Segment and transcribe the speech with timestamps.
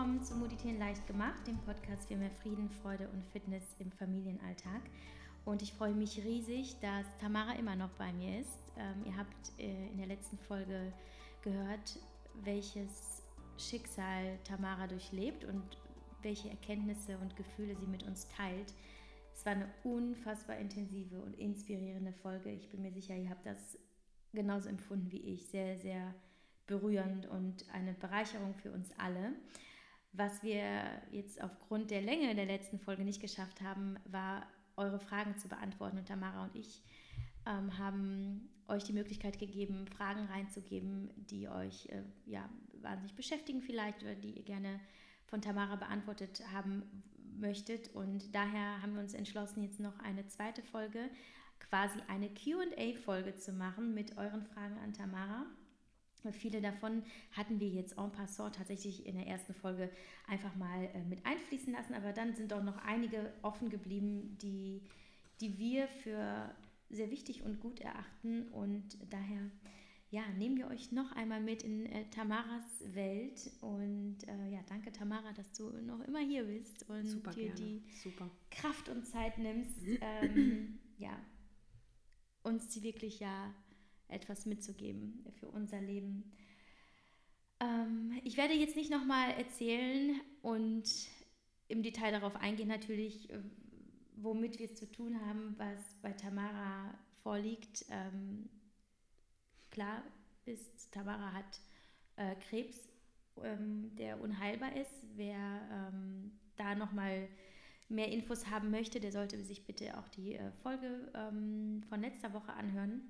[0.00, 4.80] willkommen zu Meditieren leicht gemacht, dem Podcast für mehr Frieden, Freude und Fitness im Familienalltag.
[5.44, 8.60] Und ich freue mich riesig, dass Tamara immer noch bei mir ist.
[8.78, 10.90] Ähm, ihr habt äh, in der letzten Folge
[11.42, 11.98] gehört,
[12.42, 13.22] welches
[13.58, 15.62] Schicksal Tamara durchlebt und
[16.22, 18.72] welche Erkenntnisse und Gefühle sie mit uns teilt.
[19.34, 22.50] Es war eine unfassbar intensive und inspirierende Folge.
[22.50, 23.78] Ich bin mir sicher, ihr habt das
[24.32, 25.44] genauso empfunden wie ich.
[25.48, 26.14] Sehr, sehr
[26.66, 29.34] berührend und eine Bereicherung für uns alle.
[30.12, 30.82] Was wir
[31.12, 34.46] jetzt aufgrund der Länge der letzten Folge nicht geschafft haben, war
[34.76, 35.98] eure Fragen zu beantworten.
[35.98, 36.82] Und Tamara und ich
[37.46, 42.48] ähm, haben euch die Möglichkeit gegeben, Fragen reinzugeben, die euch äh, ja,
[42.80, 44.80] wahnsinnig beschäftigen vielleicht oder die ihr gerne
[45.26, 46.82] von Tamara beantwortet haben
[47.38, 47.94] möchtet.
[47.94, 51.08] Und daher haben wir uns entschlossen, jetzt noch eine zweite Folge,
[51.58, 55.46] quasi eine QA-Folge zu machen mit euren Fragen an Tamara.
[56.32, 59.90] Viele davon hatten wir jetzt en passant tatsächlich in der ersten Folge
[60.26, 64.82] einfach mal äh, mit einfließen lassen, aber dann sind doch noch einige offen geblieben, die,
[65.40, 66.54] die wir für
[66.90, 68.48] sehr wichtig und gut erachten.
[68.48, 69.50] Und daher
[70.10, 73.50] ja, nehmen wir euch noch einmal mit in äh, Tamaras Welt.
[73.60, 77.60] Und äh, ja, danke Tamara, dass du noch immer hier bist und Super dir gerne.
[77.60, 78.28] die Super.
[78.50, 81.16] Kraft und Zeit nimmst, ähm, ja,
[82.42, 83.54] uns sie wirklich ja
[84.10, 86.32] etwas mitzugeben für unser Leben.
[87.60, 90.84] Ähm, ich werde jetzt nicht nochmal erzählen und
[91.68, 93.38] im Detail darauf eingehen, natürlich, äh,
[94.16, 97.84] womit wir es zu tun haben, was bei Tamara vorliegt.
[97.90, 98.48] Ähm,
[99.70, 100.02] klar
[100.46, 101.60] ist, Tamara hat
[102.16, 102.88] äh, Krebs,
[103.42, 105.06] ähm, der unheilbar ist.
[105.14, 107.28] Wer ähm, da nochmal
[107.88, 112.32] mehr Infos haben möchte, der sollte sich bitte auch die äh, Folge ähm, von letzter
[112.32, 113.02] Woche anhören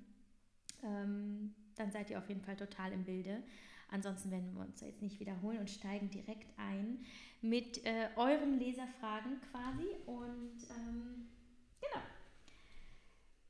[0.83, 3.43] ähm, dann seid ihr auf jeden Fall total im Bilde.
[3.91, 7.05] Ansonsten werden wir uns jetzt nicht wiederholen und steigen direkt ein
[7.41, 9.87] mit äh, euren Leserfragen quasi.
[10.07, 11.29] Und ähm,
[11.81, 12.03] genau.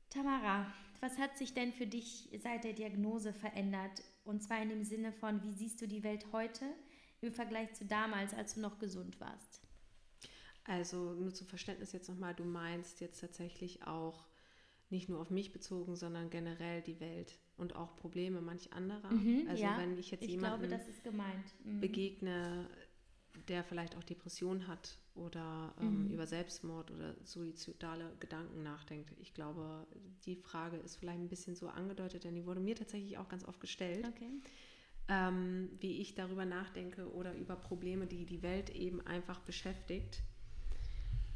[0.09, 4.03] Tamara, was hat sich denn für dich seit der Diagnose verändert?
[4.23, 6.65] Und zwar in dem Sinne von, wie siehst du die Welt heute
[7.21, 9.61] im Vergleich zu damals, als du noch gesund warst?
[10.63, 14.25] Also nur zum Verständnis jetzt nochmal, du meinst jetzt tatsächlich auch
[14.91, 19.09] nicht nur auf mich bezogen, sondern generell die Welt und auch Probleme manch anderer.
[19.11, 21.53] Mhm, also ja, wenn ich jetzt ich jemanden glaube, das ist gemeint.
[21.63, 21.79] Mhm.
[21.79, 22.69] begegne,
[23.47, 26.11] der vielleicht auch Depression hat oder ähm, Mhm.
[26.11, 29.13] über Selbstmord oder suizidale Gedanken nachdenkt.
[29.19, 29.87] Ich glaube,
[30.25, 33.45] die Frage ist vielleicht ein bisschen so angedeutet, denn die wurde mir tatsächlich auch ganz
[33.45, 34.29] oft gestellt, Okay.
[35.07, 40.23] ähm, wie ich darüber nachdenke oder über Probleme, die die Welt eben einfach beschäftigt.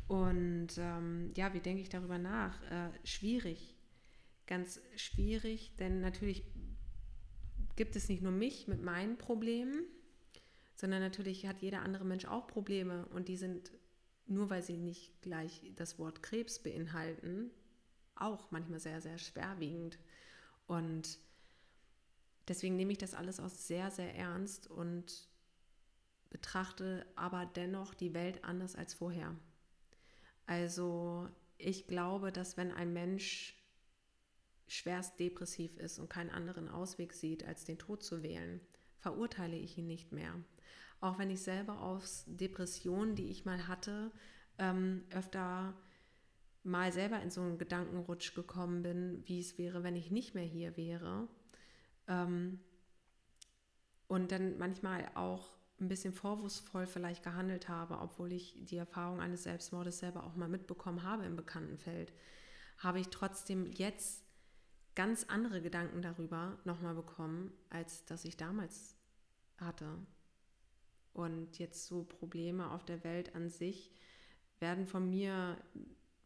[0.08, 2.62] Und ähm, ja, wie denke ich darüber nach?
[2.72, 3.76] Äh, schwierig,
[4.46, 6.44] ganz schwierig, denn natürlich
[7.76, 9.84] gibt es nicht nur mich mit meinen Problemen,
[10.76, 13.72] sondern natürlich hat jeder andere Mensch auch Probleme und die sind,
[14.28, 17.50] nur weil sie nicht gleich das Wort Krebs beinhalten,
[18.16, 19.98] auch manchmal sehr, sehr schwerwiegend.
[20.68, 21.20] Und
[22.48, 25.28] deswegen nehme ich das alles auch sehr, sehr ernst und
[26.30, 29.36] betrachte aber dennoch die Welt anders als vorher.
[30.46, 33.56] Also ich glaube, dass wenn ein Mensch
[34.68, 38.60] schwerst depressiv ist und keinen anderen Ausweg sieht, als den Tod zu wählen,
[38.98, 40.34] verurteile ich ihn nicht mehr.
[41.02, 44.12] Auch wenn ich selber aus Depressionen, die ich mal hatte,
[44.58, 45.76] ähm, öfter
[46.64, 50.46] mal selber in so einen Gedankenrutsch gekommen bin, wie es wäre, wenn ich nicht mehr
[50.46, 51.28] hier wäre.
[52.08, 52.60] Ähm,
[54.08, 59.44] und dann manchmal auch ein bisschen vorwurfsvoll vielleicht gehandelt habe, obwohl ich die Erfahrung eines
[59.44, 62.14] Selbstmordes selber auch mal mitbekommen habe im Bekanntenfeld,
[62.78, 64.24] habe ich trotzdem jetzt
[64.96, 68.96] ganz andere Gedanken darüber nochmal bekommen, als dass ich damals
[69.58, 69.88] hatte.
[71.14, 73.92] Und jetzt so Probleme auf der Welt an sich
[74.60, 75.58] werden von mir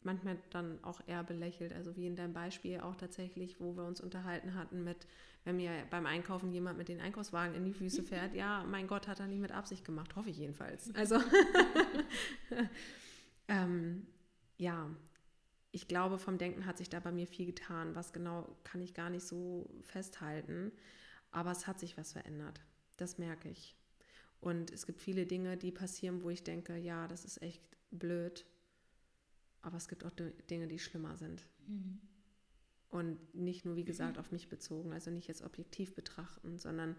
[0.02, 1.74] manchmal dann auch eher belächelt.
[1.74, 5.08] Also wie in deinem Beispiel auch tatsächlich, wo wir uns unterhalten hatten mit,
[5.46, 9.08] wenn mir beim Einkaufen jemand mit den Einkaufswagen in die Füße fährt, ja, mein Gott,
[9.08, 10.94] hat er nicht mit Absicht gemacht, hoffe ich jedenfalls.
[10.96, 11.20] Also
[13.48, 14.06] ähm,
[14.58, 14.90] ja,
[15.72, 17.96] ich glaube, vom Denken hat sich da bei mir viel getan.
[17.96, 20.72] Was genau kann ich gar nicht so festhalten.
[21.32, 22.62] Aber es hat sich was verändert.
[22.98, 23.76] Das merke ich.
[24.42, 28.46] Und es gibt viele Dinge, die passieren, wo ich denke, ja, das ist echt blöd.
[29.62, 30.12] Aber es gibt auch
[30.50, 31.46] Dinge, die schlimmer sind.
[31.68, 32.00] Mhm.
[32.90, 36.96] Und nicht nur, wie gesagt, auf mich bezogen, also nicht jetzt objektiv betrachten, sondern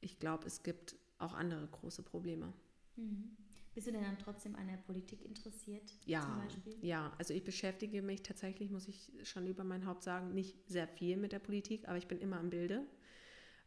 [0.00, 2.52] ich glaube, es gibt auch andere große Probleme.
[2.96, 3.36] Mhm.
[3.74, 5.92] Bist du denn dann trotzdem an der Politik interessiert?
[6.04, 6.76] Ja, Zum Beispiel?
[6.80, 10.86] ja, also ich beschäftige mich tatsächlich, muss ich schon über mein Haupt sagen, nicht sehr
[10.86, 12.86] viel mit der Politik, aber ich bin immer im Bilde.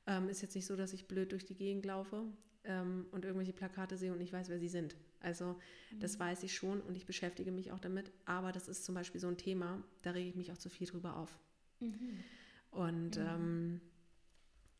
[0.07, 2.25] Ähm, ist jetzt nicht so, dass ich blöd durch die Gegend laufe.
[2.63, 4.95] ähm, und irgendwelche Plakate sehe und ich weiß, wer sie sind.
[5.19, 5.60] Also
[6.00, 6.19] das mhm.
[6.19, 8.12] weiß ich schon und ich beschäftige mich auch damit.
[8.25, 10.88] Aber das ist zum Beispiel so ein Thema, da rege ich mich auch zu viel
[10.88, 11.38] drüber auf.
[11.80, 12.24] Mhm.
[12.72, 13.25] Und mhm.
[13.25, 13.81] Ähm,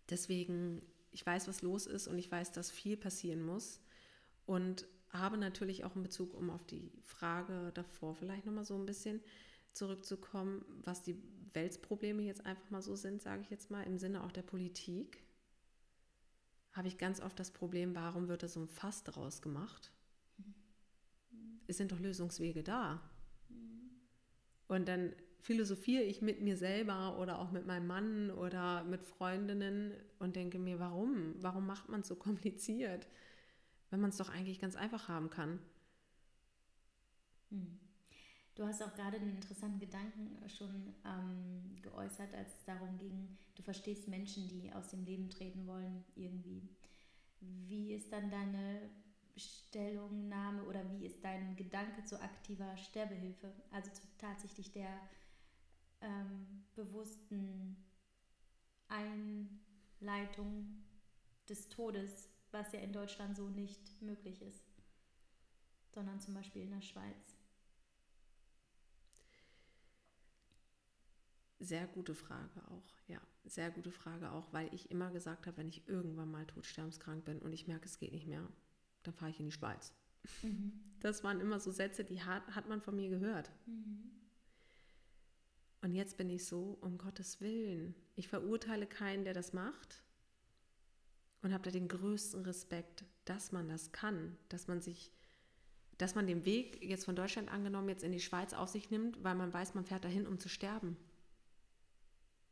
[0.10, 0.82] deswegen,
[1.12, 3.82] ich weiß, was los ist und ich weiß, dass viel passieren muss.
[4.46, 8.86] Und habe natürlich auch in Bezug, um auf die Frage davor vielleicht nochmal so ein
[8.86, 9.22] bisschen
[9.74, 11.22] zurückzukommen, was die
[11.54, 15.24] Weltprobleme jetzt einfach mal so sind, sage ich jetzt mal, im Sinne auch der Politik,
[16.74, 19.92] habe ich ganz oft das Problem, warum wird da so ein Fass draus gemacht?
[21.68, 23.02] Es sind doch Lösungswege da.
[24.68, 29.94] Und dann philosophiere ich mit mir selber oder auch mit meinem Mann oder mit Freundinnen
[30.20, 31.36] und denke mir, warum?
[31.42, 33.08] Warum macht man es so kompliziert,
[33.90, 35.60] wenn man es doch eigentlich ganz einfach haben kann?
[37.50, 37.80] Hm.
[38.56, 43.62] Du hast auch gerade einen interessanten Gedanken schon ähm, geäußert, als es darum ging, du
[43.62, 46.68] verstehst Menschen, die aus dem Leben treten wollen, irgendwie.
[47.40, 48.90] Wie ist dann deine
[49.40, 53.54] Stellungnahme oder wie ist dein Gedanke zu aktiver Sterbehilfe?
[53.72, 54.90] Also zu tatsächlich der
[56.02, 57.78] ähm, bewussten
[58.88, 60.84] Einleitung
[61.50, 64.64] des Todes, was ja in Deutschland so nicht möglich ist,
[65.94, 67.36] sondern zum Beispiel in der Schweiz.
[71.60, 73.20] Sehr gute Frage auch, ja.
[73.44, 77.40] Sehr gute Frage auch, weil ich immer gesagt habe, wenn ich irgendwann mal todsterbenskrank bin
[77.40, 78.48] und ich merke, es geht nicht mehr,
[79.08, 79.94] dann fahre ich in die Schweiz.
[80.44, 80.74] Mhm.
[81.00, 83.52] Das waren immer so Sätze, die hat, hat man von mir gehört.
[83.66, 84.12] Mhm.
[85.82, 90.04] Und jetzt bin ich so, um Gottes Willen, ich verurteile keinen, der das macht
[91.42, 95.12] und habe da den größten Respekt, dass man das kann, dass man sich,
[95.98, 99.24] dass man den Weg jetzt von Deutschland angenommen jetzt in die Schweiz auf sich nimmt,
[99.24, 100.98] weil man weiß, man fährt dahin, um zu sterben.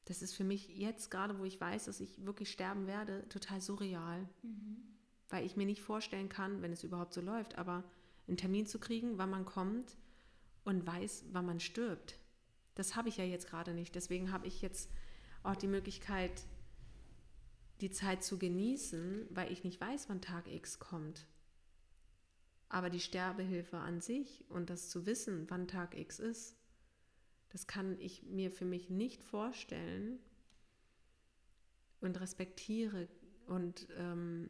[0.06, 3.60] Das ist für mich jetzt gerade, wo ich weiß, dass ich wirklich sterben werde, total
[3.60, 4.30] surreal.
[4.44, 4.95] Mhm.
[5.30, 7.84] Weil ich mir nicht vorstellen kann, wenn es überhaupt so läuft, aber
[8.28, 9.98] einen Termin zu kriegen, wann man kommt
[10.64, 12.20] und weiß, wann man stirbt.
[12.76, 13.96] Das habe ich ja jetzt gerade nicht.
[13.96, 14.90] Deswegen habe ich jetzt
[15.44, 16.46] auch die Möglichkeit,
[17.82, 21.26] die Zeit zu genießen, weil ich nicht weiß, wann Tag X kommt.
[22.68, 26.58] Aber die Sterbehilfe an sich und das zu wissen, wann Tag X ist,
[27.50, 30.20] das kann ich mir für mich nicht vorstellen
[32.02, 33.08] und respektiere
[33.46, 34.50] und ähm,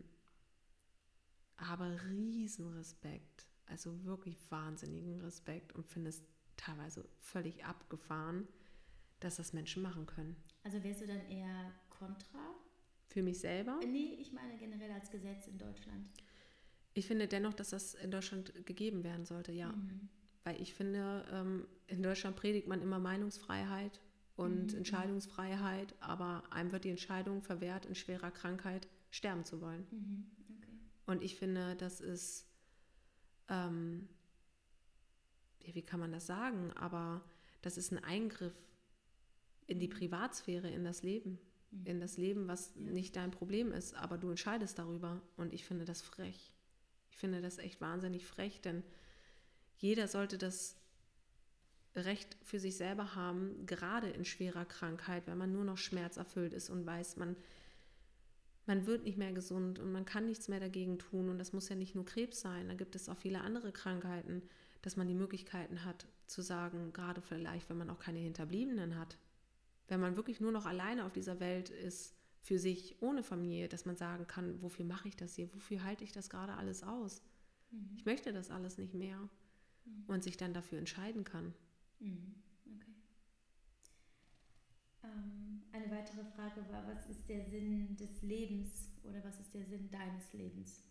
[1.58, 6.24] habe riesen Respekt, also wirklich wahnsinnigen Respekt und finde es
[6.58, 8.48] teilweise völlig abgefahren,
[9.20, 10.36] dass das Menschen machen können.
[10.64, 12.56] Also wärst du dann eher kontra?
[13.08, 13.80] Für mich selber?
[13.86, 16.10] Nee, ich meine generell als Gesetz in Deutschland.
[16.94, 19.72] Ich finde dennoch, dass das in Deutschland gegeben werden sollte, ja.
[19.72, 20.10] Mhm.
[20.44, 24.00] Weil ich finde, ähm, in Deutschland predigt man immer Meinungsfreiheit
[24.36, 24.78] und mhm.
[24.78, 29.86] Entscheidungsfreiheit, aber einem wird die Entscheidung verwehrt, in schwerer Krankheit sterben zu wollen.
[29.92, 30.26] Mhm.
[30.58, 30.65] Okay.
[31.06, 32.46] Und ich finde, das ist,
[33.50, 34.08] ähm,
[35.64, 37.24] ja, wie kann man das sagen, aber
[37.62, 38.56] das ist ein Eingriff
[39.68, 39.94] in die mhm.
[39.94, 41.40] Privatsphäre, in das Leben.
[41.72, 41.86] Mhm.
[41.86, 42.92] In das Leben, was ja.
[42.92, 45.22] nicht dein Problem ist, aber du entscheidest darüber.
[45.38, 46.52] Und ich finde das frech.
[47.10, 48.84] Ich finde das echt wahnsinnig frech, denn
[49.78, 50.78] jeder sollte das
[51.96, 56.70] Recht für sich selber haben, gerade in schwerer Krankheit, wenn man nur noch schmerzerfüllt ist
[56.70, 57.38] und weiß, man,
[58.66, 61.30] man wird nicht mehr gesund und man kann nichts mehr dagegen tun.
[61.30, 64.42] Und das muss ja nicht nur Krebs sein, da gibt es auch viele andere Krankheiten,
[64.82, 69.18] dass man die Möglichkeiten hat zu sagen, gerade vielleicht, wenn man auch keine Hinterbliebenen hat,
[69.88, 73.86] wenn man wirklich nur noch alleine auf dieser Welt ist, für sich, ohne Familie, dass
[73.86, 77.24] man sagen kann, wofür mache ich das hier, wofür halte ich das gerade alles aus?
[77.72, 77.90] Mhm.
[77.98, 80.04] Ich möchte das alles nicht mehr mhm.
[80.06, 81.56] und sich dann dafür entscheiden kann.
[82.00, 82.36] Mhm.
[82.76, 82.94] Okay.
[85.06, 85.45] Ähm,
[85.76, 89.90] eine weitere Frage war, was ist der Sinn des Lebens oder was ist der Sinn
[89.92, 90.84] deines Lebens?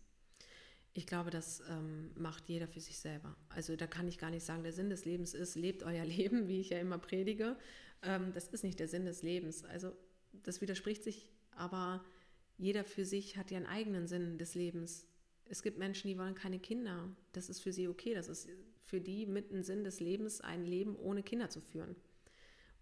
[0.93, 3.35] Ich glaube, das ähm, macht jeder für sich selber.
[3.49, 6.47] Also da kann ich gar nicht sagen, der Sinn des Lebens ist, lebt euer Leben,
[6.47, 7.57] wie ich ja immer predige.
[8.01, 9.65] Ähm, das ist nicht der Sinn des Lebens.
[9.65, 9.91] Also
[10.31, 12.05] das widerspricht sich, aber
[12.57, 15.05] jeder für sich hat ja einen eigenen Sinn des Lebens.
[15.45, 17.09] Es gibt Menschen, die wollen keine Kinder.
[17.33, 18.13] Das ist für sie okay.
[18.13, 18.47] Das ist
[18.83, 21.95] für die mit dem Sinn des Lebens, ein Leben ohne Kinder zu führen.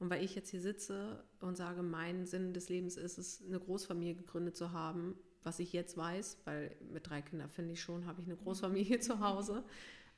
[0.03, 3.57] Und weil ich jetzt hier sitze und sage, mein Sinn des Lebens ist es, eine
[3.57, 8.05] Großfamilie gegründet zu haben, was ich jetzt weiß, weil mit drei Kindern finde ich schon,
[8.05, 9.63] habe ich eine Großfamilie zu Hause,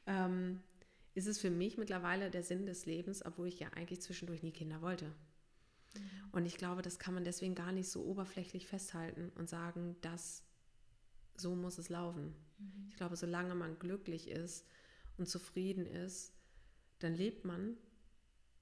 [0.07, 0.59] ähm,
[1.13, 4.53] ist es für mich mittlerweile der Sinn des Lebens, obwohl ich ja eigentlich zwischendurch nie
[4.53, 5.05] Kinder wollte.
[5.05, 6.01] Mhm.
[6.31, 10.41] Und ich glaube, das kann man deswegen gar nicht so oberflächlich festhalten und sagen, dass
[11.35, 12.33] so muss es laufen.
[12.57, 12.87] Mhm.
[12.89, 14.65] Ich glaube, solange man glücklich ist
[15.19, 16.33] und zufrieden ist,
[16.97, 17.77] dann lebt man.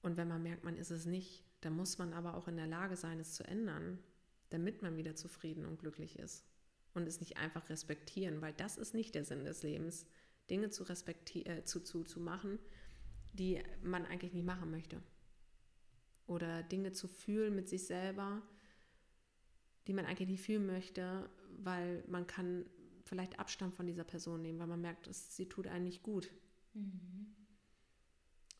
[0.04, 2.66] Und wenn man merkt, man ist es nicht, dann muss man aber auch in der
[2.66, 3.98] Lage sein, es zu ändern,
[4.50, 6.44] damit man wieder zufrieden und glücklich ist.
[6.92, 10.06] und es nicht einfach respektieren, weil das ist nicht der Sinn des Lebens,
[10.48, 12.60] Dinge zu respektieren, äh, zu, zu, zu machen,
[13.32, 15.02] die man eigentlich nicht machen möchte.
[16.28, 18.42] Oder Dinge zu fühlen mit sich selber,
[19.88, 21.28] die man eigentlich nicht fühlen möchte,
[21.64, 22.64] weil man kann
[23.02, 26.30] vielleicht Abstand von dieser Person nehmen, weil man merkt, dass sie tut einem nicht gut.
[26.74, 27.34] Mhm.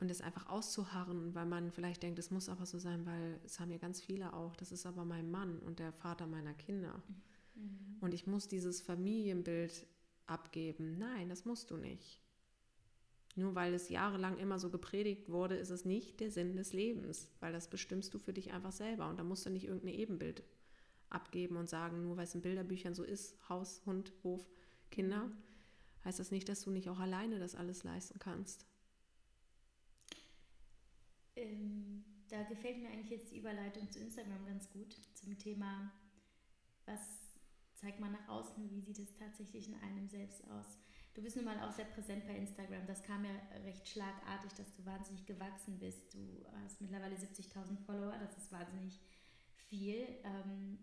[0.00, 3.60] Und das einfach auszuharren, weil man vielleicht denkt, es muss aber so sein, weil es
[3.60, 7.00] haben ja ganz viele auch, das ist aber mein Mann und der Vater meiner Kinder.
[7.54, 7.98] Mhm.
[8.00, 9.86] Und ich muss dieses Familienbild
[10.26, 10.98] abgeben.
[10.98, 12.20] Nein, das musst du nicht.
[13.36, 17.28] Nur weil es jahrelang immer so gepredigt wurde, ist es nicht der Sinn des Lebens,
[17.40, 20.44] weil das bestimmst du für dich einfach selber und da musst du nicht irgendein Ebenbild
[21.10, 24.48] abgeben und sagen, nur weil es in Bilderbüchern so ist, Haus, Hund, Hof,
[24.90, 25.30] Kinder,
[26.04, 28.66] heißt das nicht, dass du nicht auch alleine das alles leisten kannst.
[31.36, 35.92] Ähm, da gefällt mir eigentlich jetzt die Überleitung zu Instagram ganz gut zum Thema,
[36.86, 37.00] was
[37.74, 40.78] zeigt man nach außen, wie sieht es tatsächlich in einem selbst aus.
[41.14, 42.86] Du bist nun mal auch sehr präsent bei Instagram.
[42.86, 43.30] Das kam ja
[43.64, 46.12] recht schlagartig, dass du wahnsinnig gewachsen bist.
[46.12, 48.98] Du hast mittlerweile 70.000 Follower, das ist wahnsinnig
[49.68, 50.08] viel.
[50.24, 50.78] Ähm,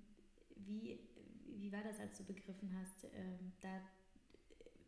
[0.55, 0.99] wie,
[1.47, 3.81] wie war das, als du begriffen hast, ähm, da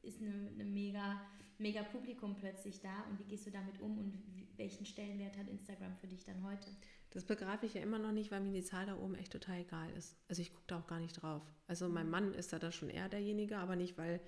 [0.02, 1.22] ist eine, mega,
[1.58, 5.48] mega Publikum plötzlich da und wie gehst du damit um und wie, welchen Stellenwert hat
[5.48, 6.70] Instagram für dich dann heute?
[7.12, 9.60] Das begreife ich ja immer noch nicht, weil mir die Zahl da oben echt total
[9.60, 10.18] egal ist.
[10.28, 11.44] Also ich gucke da auch gar nicht drauf.
[11.68, 14.20] Also mein Mann ist da, da schon eher derjenige, aber nicht, weil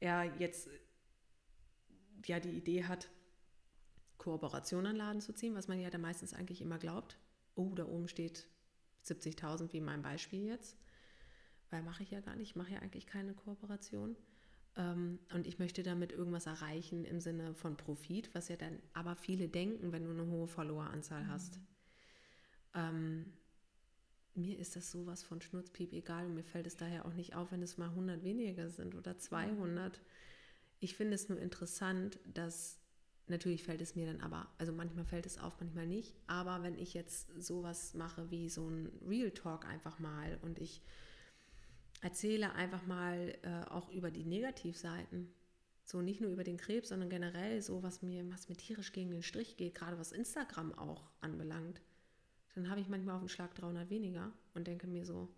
[0.00, 0.68] er jetzt
[2.26, 3.08] ja die Idee hat,
[4.18, 7.16] Kooperationen an Laden zu ziehen, was man ja da meistens eigentlich immer glaubt.
[7.54, 8.48] Oh, da oben steht
[9.04, 10.76] 70.000 wie mein Beispiel jetzt,
[11.70, 14.16] weil mache ich ja gar nicht, ich mache ja eigentlich keine Kooperation.
[14.76, 19.16] Ähm, und ich möchte damit irgendwas erreichen im Sinne von Profit, was ja dann aber
[19.16, 21.28] viele denken, wenn du eine hohe Followeranzahl mhm.
[21.28, 21.60] hast.
[22.74, 23.32] Ähm,
[24.34, 27.52] mir ist das sowas von Schnurzpiep egal und mir fällt es daher auch nicht auf,
[27.52, 29.96] wenn es mal 100 weniger sind oder 200.
[29.96, 30.02] Mhm.
[30.80, 32.78] Ich finde es nur interessant, dass
[33.28, 36.14] Natürlich fällt es mir dann aber, also manchmal fällt es auf, manchmal nicht.
[36.28, 40.80] Aber wenn ich jetzt sowas mache wie so ein Real Talk einfach mal und ich
[42.00, 45.32] erzähle einfach mal äh, auch über die Negativseiten,
[45.84, 49.10] so nicht nur über den Krebs, sondern generell so, was mir, was mir tierisch gegen
[49.10, 51.80] den Strich geht, gerade was Instagram auch anbelangt,
[52.54, 55.28] dann habe ich manchmal auf den Schlag 300 weniger und denke mir so,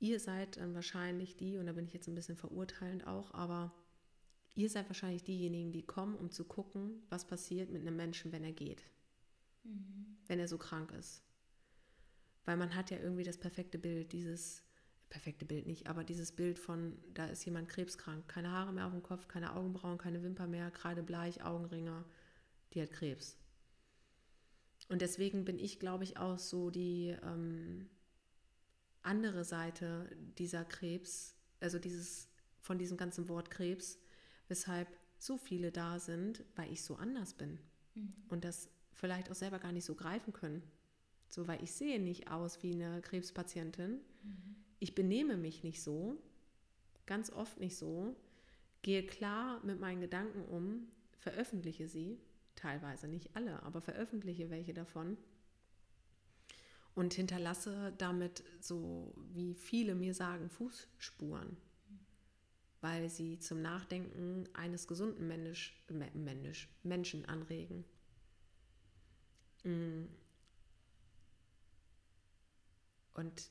[0.00, 3.72] ihr seid dann wahrscheinlich die, und da bin ich jetzt ein bisschen verurteilend auch, aber
[4.54, 8.44] ihr seid wahrscheinlich diejenigen, die kommen, um zu gucken, was passiert mit einem Menschen, wenn
[8.44, 8.82] er geht.
[9.62, 10.16] Mhm.
[10.26, 11.22] Wenn er so krank ist.
[12.44, 14.64] Weil man hat ja irgendwie das perfekte Bild, dieses,
[15.10, 18.92] perfekte Bild nicht, aber dieses Bild von, da ist jemand krebskrank, keine Haare mehr auf
[18.92, 22.04] dem Kopf, keine Augenbrauen, keine Wimper mehr, kreidebleich, Augenringe,
[22.74, 23.36] die hat Krebs.
[24.88, 27.88] Und deswegen bin ich, glaube ich, auch so die ähm,
[29.02, 32.28] andere Seite dieser Krebs, also dieses
[32.60, 33.98] von diesem ganzen Wort Krebs,
[34.48, 34.88] weshalb
[35.18, 37.58] so viele da sind, weil ich so anders bin
[37.94, 38.12] mhm.
[38.28, 40.62] und das vielleicht auch selber gar nicht so greifen können.
[41.28, 44.00] So, weil ich sehe nicht aus wie eine Krebspatientin.
[44.22, 44.56] Mhm.
[44.78, 46.16] Ich benehme mich nicht so,
[47.06, 48.14] ganz oft nicht so,
[48.82, 52.18] gehe klar mit meinen Gedanken um, veröffentliche sie,
[52.54, 55.16] teilweise nicht alle, aber veröffentliche welche davon
[56.94, 61.56] und hinterlasse damit so, wie viele mir sagen, Fußspuren
[62.80, 67.84] weil sie zum Nachdenken eines gesunden Mensch, Mensch, Menschen anregen.
[69.64, 70.04] Mm.
[73.14, 73.50] Und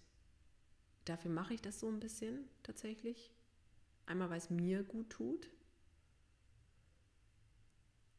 [1.10, 3.32] dafür mache ich das so ein bisschen tatsächlich.
[4.06, 5.50] Einmal, weil es mir gut tut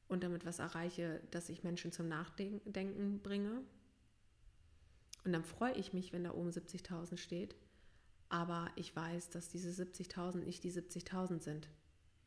[0.08, 3.62] und damit was erreiche, dass ich Menschen zum Nachdenken bringe.
[5.24, 7.56] Und dann freue ich mich, wenn da oben 70.000 steht
[8.28, 11.68] aber ich weiß, dass diese 70.000 nicht die 70.000 sind,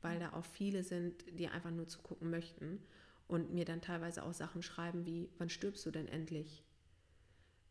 [0.02, 2.82] weil da auch viele sind, die einfach nur zugucken möchten
[3.28, 6.64] und mir dann teilweise auch Sachen schreiben wie, wann stirbst du denn endlich?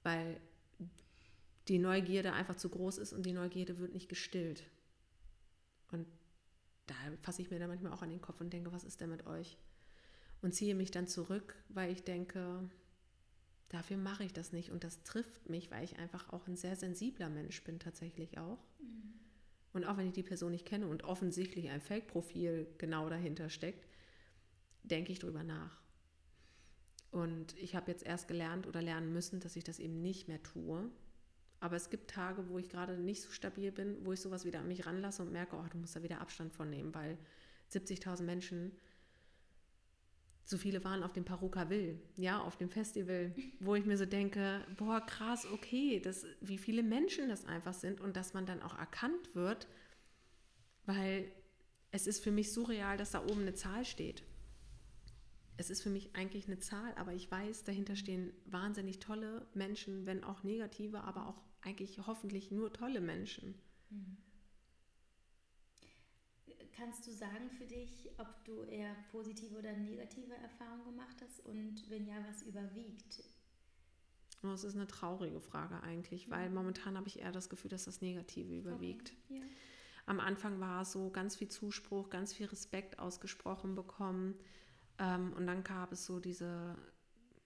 [0.02, 0.40] Weil
[1.68, 4.62] die Neugierde einfach zu groß ist und die Neugierde wird nicht gestillt.
[5.92, 6.06] Und
[6.86, 9.10] da fasse ich mir dann manchmal auch an den Kopf und denke, was ist denn
[9.10, 9.56] mit euch?
[10.42, 12.68] Und ziehe mich dann zurück, weil ich denke,
[13.68, 14.70] dafür mache ich das nicht.
[14.70, 18.58] Und das trifft mich, weil ich einfach auch ein sehr sensibler Mensch bin, tatsächlich auch.
[18.78, 19.14] Mhm.
[19.72, 23.86] Und auch wenn ich die Person nicht kenne und offensichtlich ein Fake-Profil genau dahinter steckt,
[24.82, 25.80] denke ich drüber nach.
[27.10, 30.42] Und ich habe jetzt erst gelernt oder lernen müssen, dass ich das eben nicht mehr
[30.42, 30.90] tue.
[31.60, 34.60] Aber es gibt Tage, wo ich gerade nicht so stabil bin, wo ich sowas wieder
[34.60, 37.18] an mich ranlasse und merke, oh, du musst da wieder Abstand von nehmen, weil
[37.70, 38.72] 70.000 Menschen
[40.50, 44.04] so viele waren auf dem Paruka Will, ja, auf dem Festival, wo ich mir so
[44.04, 48.62] denke, boah, krass, okay, das, wie viele Menschen das einfach sind und dass man dann
[48.62, 49.68] auch erkannt wird,
[50.86, 51.30] weil
[51.92, 54.24] es ist für mich surreal, dass da oben eine Zahl steht.
[55.56, 60.06] Es ist für mich eigentlich eine Zahl, aber ich weiß, dahinter stehen wahnsinnig tolle Menschen,
[60.06, 63.54] wenn auch negative, aber auch eigentlich hoffentlich nur tolle Menschen.
[63.90, 64.16] Mhm.
[66.72, 71.90] Kannst du sagen für dich, ob du eher positive oder negative Erfahrungen gemacht hast und
[71.90, 73.22] wenn ja, was überwiegt?
[74.42, 77.84] Oh, das ist eine traurige Frage eigentlich, weil momentan habe ich eher das Gefühl, dass
[77.84, 79.12] das Negative überwiegt.
[79.24, 79.40] Okay.
[79.40, 79.42] Ja.
[80.06, 84.34] Am Anfang war es so ganz viel Zuspruch, ganz viel Respekt ausgesprochen bekommen
[84.98, 86.76] ähm, und dann gab es so diese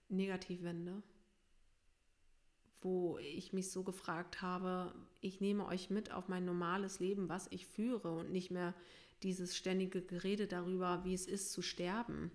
[0.07, 1.03] Negativwende,
[2.85, 7.47] wo ich mich so gefragt habe, ich nehme euch mit auf mein normales Leben, was
[7.49, 8.75] ich führe und nicht mehr
[9.23, 12.29] dieses ständige Gerede darüber, wie es ist zu sterben.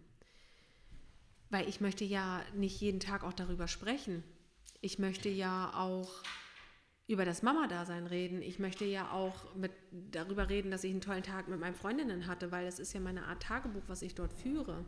[1.50, 4.24] Weil ich möchte ja nicht jeden Tag auch darüber sprechen.
[4.80, 6.10] Ich möchte ja auch
[7.06, 8.42] über das Mama-Dasein reden.
[8.42, 9.70] Ich möchte ja auch mit,
[10.10, 12.98] darüber reden, dass ich einen tollen Tag mit meinen Freundinnen hatte, weil das ist ja
[12.98, 14.84] meine Art Tagebuch, was ich dort führe.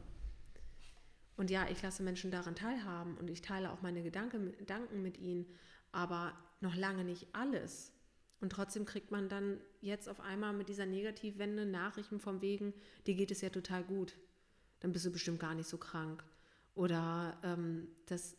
[1.36, 5.18] Und ja, ich lasse Menschen daran teilhaben und ich teile auch meine Gedanken, Gedanken mit
[5.18, 5.46] ihnen,
[5.90, 7.92] aber noch lange nicht alles.
[8.40, 12.74] Und trotzdem kriegt man dann jetzt auf einmal mit dieser Negativwende Nachrichten vom Wegen,
[13.06, 14.16] dir geht es ja total gut.
[14.80, 16.24] Dann bist du bestimmt gar nicht so krank.
[16.74, 18.36] Oder ähm, das,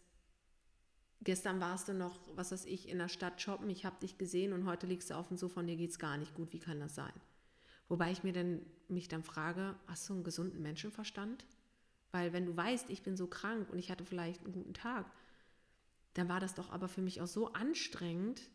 [1.22, 4.52] gestern warst du noch, was weiß ich, in der Stadt shoppen, ich habe dich gesehen
[4.52, 6.52] und heute liegst du auf dem Sofa und dir geht es gar nicht gut.
[6.52, 7.14] Wie kann das sein?
[7.88, 11.46] Wobei ich mir dann, mich dann frage, hast du einen gesunden Menschenverstand?
[12.14, 15.12] Weil wenn du weißt, ich bin so krank und ich hatte vielleicht einen guten Tag,
[16.14, 18.50] dann war das doch aber für mich auch so anstrengend,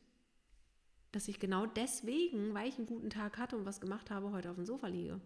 [1.11, 4.49] dass ich genau deswegen, weil ich einen guten Tag hatte und was gemacht habe, heute
[4.49, 5.21] auf dem Sofa liege.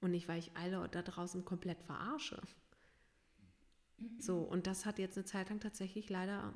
[0.00, 2.40] Und nicht, weil ich alle da draußen komplett verarsche.
[4.18, 6.54] So, und das hat jetzt eine Zeit lang tatsächlich leider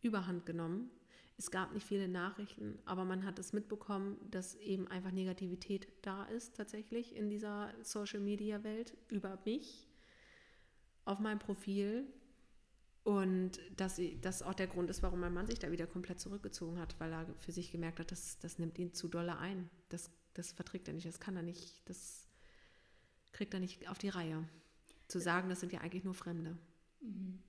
[0.00, 0.90] überhand genommen.
[1.36, 6.24] Es gab nicht viele Nachrichten, aber man hat es mitbekommen, dass eben einfach Negativität da
[6.26, 9.88] ist, tatsächlich in dieser Social-Media-Welt über mich,
[11.04, 12.06] auf meinem Profil
[13.04, 16.78] und dass das auch der Grund ist, warum mein Mann sich da wieder komplett zurückgezogen
[16.78, 19.68] hat, weil er für sich gemerkt hat, das, das nimmt ihn zu dolle ein.
[19.90, 22.26] Das, das verträgt er nicht, das kann er nicht, das
[23.32, 24.48] kriegt er nicht auf die Reihe.
[25.06, 26.56] Zu sagen, das sind ja eigentlich nur Fremde.
[27.00, 27.42] Mhm.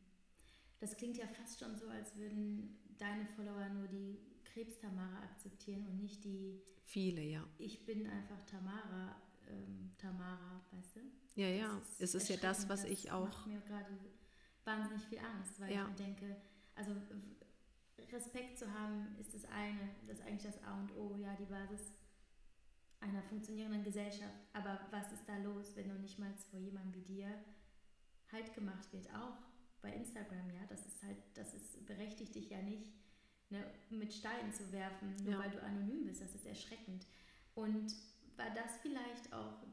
[0.80, 6.02] Das klingt ja fast schon so, als würden deine Follower nur die Krebs-Tamara akzeptieren und
[6.02, 6.62] nicht die.
[6.84, 7.48] Viele, ja.
[7.58, 9.16] Ich bin einfach Tamara,
[9.50, 11.00] ähm, Tamara, weißt du?
[11.36, 11.82] Ja, ja.
[12.00, 13.26] Ist es ist ja das, was das ich auch.
[13.26, 13.98] Macht mir gerade
[14.64, 15.84] wahnsinnig viel Angst, weil ja.
[15.84, 16.36] ich mir denke,
[16.76, 16.92] also
[18.12, 21.46] Respekt zu haben ist das eine, das ist eigentlich das A und O, ja, die
[21.46, 21.92] Basis
[23.00, 24.34] einer funktionierenden Gesellschaft.
[24.54, 27.28] Aber was ist da los, wenn du nicht mal vor jemandem wie dir
[28.32, 29.38] Halt gemacht wird, auch
[29.82, 32.92] bei Instagram, ja, das ist halt, das ist, berechtigt dich ja nicht,
[33.50, 35.40] ne, mit Steinen zu werfen, nur ja.
[35.40, 37.06] weil du anonym bist, das ist erschreckend.
[37.54, 37.94] Und
[38.38, 39.64] war das vielleicht auch,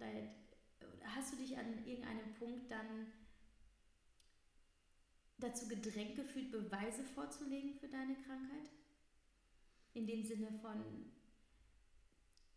[1.04, 3.12] hast du dich an irgendeinem Punkt dann
[5.38, 8.70] dazu gedrängt gefühlt, Beweise vorzulegen für deine Krankheit?
[9.94, 11.12] In dem Sinne von,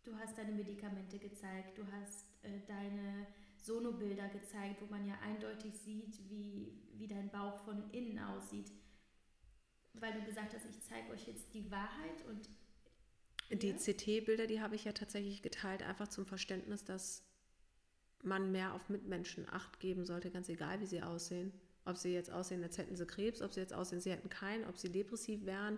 [0.04, 5.74] du hast deine Medikamente gezeigt, du hast äh, deine Sonobilder gezeigt, wo man ja eindeutig
[5.78, 8.72] sieht, wie, wie dein Bauch von innen aussieht.
[9.94, 12.50] Weil du gesagt hast, ich zeige euch jetzt die Wahrheit und.
[13.52, 17.24] Die CT-Bilder, die habe ich ja tatsächlich geteilt, einfach zum Verständnis, dass
[18.24, 21.54] man mehr auf Mitmenschen Acht geben sollte, ganz egal, wie sie aussehen.
[21.86, 24.66] Ob sie jetzt aussehen, als hätten sie Krebs, ob sie jetzt aussehen, sie hätten keinen,
[24.66, 25.78] ob sie depressiv wären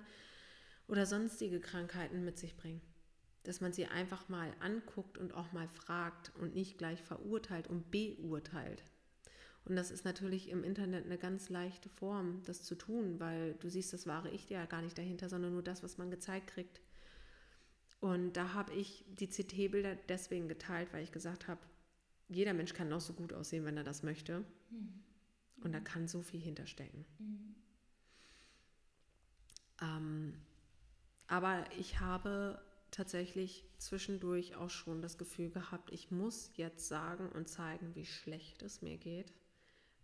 [0.87, 2.81] oder sonstige Krankheiten mit sich bringen.
[3.43, 7.91] Dass man sie einfach mal anguckt und auch mal fragt und nicht gleich verurteilt und
[7.91, 8.83] beurteilt.
[9.65, 13.69] Und das ist natürlich im Internet eine ganz leichte Form, das zu tun, weil du
[13.69, 16.79] siehst das wahre Ich ja gar nicht dahinter, sondern nur das, was man gezeigt kriegt.
[17.99, 21.61] Und da habe ich die CT-Bilder deswegen geteilt, weil ich gesagt habe,
[22.29, 24.43] jeder Mensch kann noch so gut aussehen, wenn er das möchte.
[24.69, 25.03] Hm.
[25.63, 27.05] Und da kann so viel hinterstecken.
[27.17, 27.55] Mhm.
[29.81, 30.33] Ähm,
[31.27, 37.49] aber ich habe tatsächlich zwischendurch auch schon das Gefühl gehabt, ich muss jetzt sagen und
[37.49, 39.33] zeigen, wie schlecht es mir geht,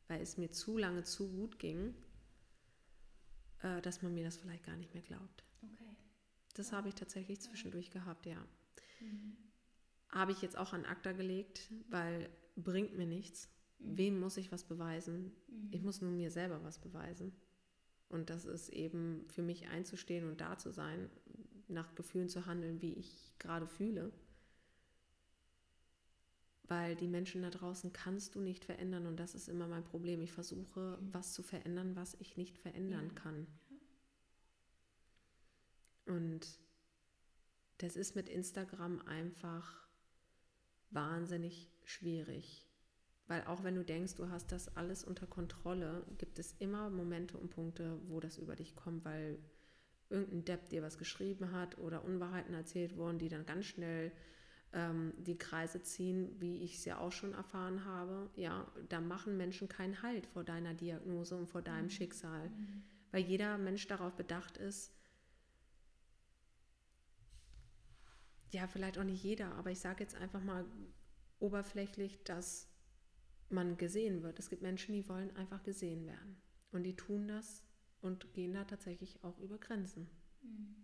[0.07, 1.95] weil es mir zu lange zu gut ging,
[3.61, 5.43] äh, dass man mir das vielleicht gar nicht mehr glaubt.
[6.53, 8.37] Das habe ich tatsächlich zwischendurch gehabt, ja.
[9.01, 9.35] Mhm.
[10.09, 13.49] Habe ich jetzt auch an ACTA gelegt, weil bringt mir nichts.
[13.79, 13.97] Mhm.
[13.97, 15.31] Wem muss ich was beweisen?
[15.47, 15.69] Mhm.
[15.71, 17.33] Ich muss nur mir selber was beweisen.
[18.09, 21.09] Und das ist eben für mich einzustehen und da zu sein,
[21.67, 24.11] nach Gefühlen zu handeln, wie ich gerade fühle.
[26.69, 30.21] weil die Menschen da draußen kannst du nicht verändern und das ist immer mein Problem.
[30.21, 33.13] Ich versuche, was zu verändern, was ich nicht verändern Ja.
[33.13, 33.47] kann.
[36.05, 36.59] Und
[37.77, 39.87] das ist mit Instagram einfach
[40.91, 42.67] wahnsinnig schwierig.
[43.27, 47.37] Weil auch wenn du denkst, du hast das alles unter Kontrolle, gibt es immer Momente
[47.37, 49.39] und Punkte, wo das über dich kommt, weil
[50.09, 54.11] irgendein Depp dir was geschrieben hat oder Unwahrheiten erzählt wurden, die dann ganz schnell
[54.73, 58.29] ähm, die Kreise ziehen, wie ich es ja auch schon erfahren habe.
[58.35, 61.89] Ja, da machen Menschen keinen Halt vor deiner Diagnose und vor deinem Mhm.
[61.91, 62.83] Schicksal, Mhm.
[63.11, 64.91] weil jeder Mensch darauf bedacht ist,
[68.53, 70.65] ja, vielleicht auch nicht jeder, aber ich sage jetzt einfach mal
[71.39, 72.69] oberflächlich, dass
[73.49, 74.39] man gesehen wird.
[74.39, 76.37] Es gibt Menschen, die wollen einfach gesehen werden.
[76.71, 77.63] Und die tun das
[78.01, 80.09] und gehen da tatsächlich auch über Grenzen.
[80.41, 80.75] Mhm.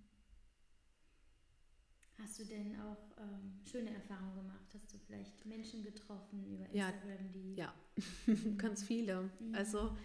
[2.17, 4.65] Hast du denn auch ähm, schöne Erfahrungen gemacht?
[4.73, 7.55] Hast du vielleicht Menschen getroffen über Ja, Instagram, die.
[7.55, 7.73] Ja,
[8.57, 9.29] ganz viele.
[9.39, 9.55] Mhm.
[9.55, 9.95] Also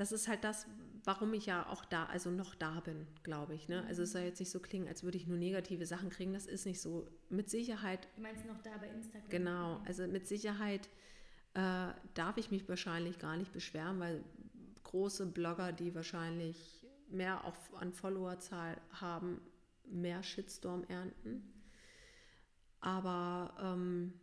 [0.00, 0.66] das ist halt das,
[1.04, 3.68] warum ich ja auch da, also noch da bin, glaube ich.
[3.68, 3.84] Ne?
[3.86, 6.32] Also es soll jetzt nicht so klingen, als würde ich nur negative Sachen kriegen.
[6.32, 7.06] Das ist nicht so.
[7.28, 9.28] Mit Sicherheit Du meinst noch da bei Instagram?
[9.28, 9.86] Genau, Mhm.
[9.86, 10.88] also mit Sicherheit
[11.52, 14.24] äh, darf ich mich wahrscheinlich gar nicht beschweren, weil
[14.84, 19.42] große Blogger, die wahrscheinlich mehr auf, an Followerzahl haben,
[19.84, 21.42] mehr Shitstorm ernten.
[22.80, 24.14] Aber ähm,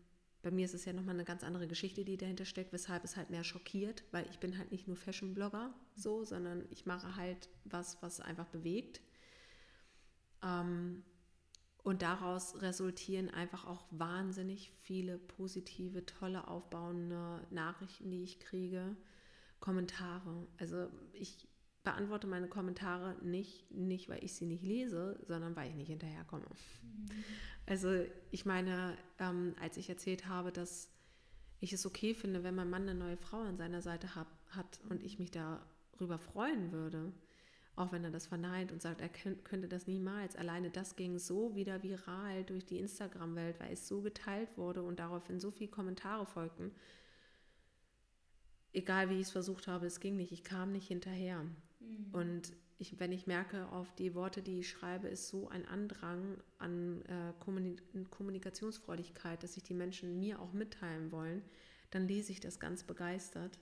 [0.42, 3.18] bei mir ist es ja nochmal eine ganz andere Geschichte, die dahinter steckt, weshalb es
[3.18, 7.50] halt mehr schockiert, weil ich bin halt nicht nur Fashion-Blogger so, sondern ich mache halt
[7.66, 9.02] was, was einfach bewegt.
[10.44, 11.04] Ähm,
[11.84, 18.96] und daraus resultieren einfach auch wahnsinnig viele positive, tolle, aufbauende Nachrichten, die ich kriege,
[19.60, 20.48] Kommentare.
[20.58, 21.48] Also ich
[21.88, 26.46] beantworte meine Kommentare nicht, nicht weil ich sie nicht lese, sondern weil ich nicht hinterherkomme.
[26.82, 27.08] Mhm.
[27.66, 30.90] Also ich meine, ähm, als ich erzählt habe, dass
[31.62, 34.80] ich es okay finde, wenn mein Mann eine neue Frau an seiner Seite hab, hat
[34.90, 37.14] und ich mich darüber freuen würde,
[37.78, 40.36] auch wenn er das verneint und sagt, er könnt, könnte das niemals.
[40.36, 45.00] Alleine das ging so wieder viral durch die Instagram-Welt, weil es so geteilt wurde und
[45.00, 46.72] daraufhin so viele Kommentare folgten.
[48.74, 50.34] Egal wie ich es versucht habe, es ging nicht.
[50.34, 51.46] Ich kam nicht hinterher.
[51.80, 52.10] Mhm.
[52.14, 56.38] Und ich, wenn ich merke, auf die Worte, die ich schreibe, ist so ein Andrang
[56.60, 61.42] an äh, Kommunik Kommunikationsfreudigkeit, dass sich die Menschen mir auch mitteilen wollen,
[61.90, 63.60] dann lese ich das ganz begeistert.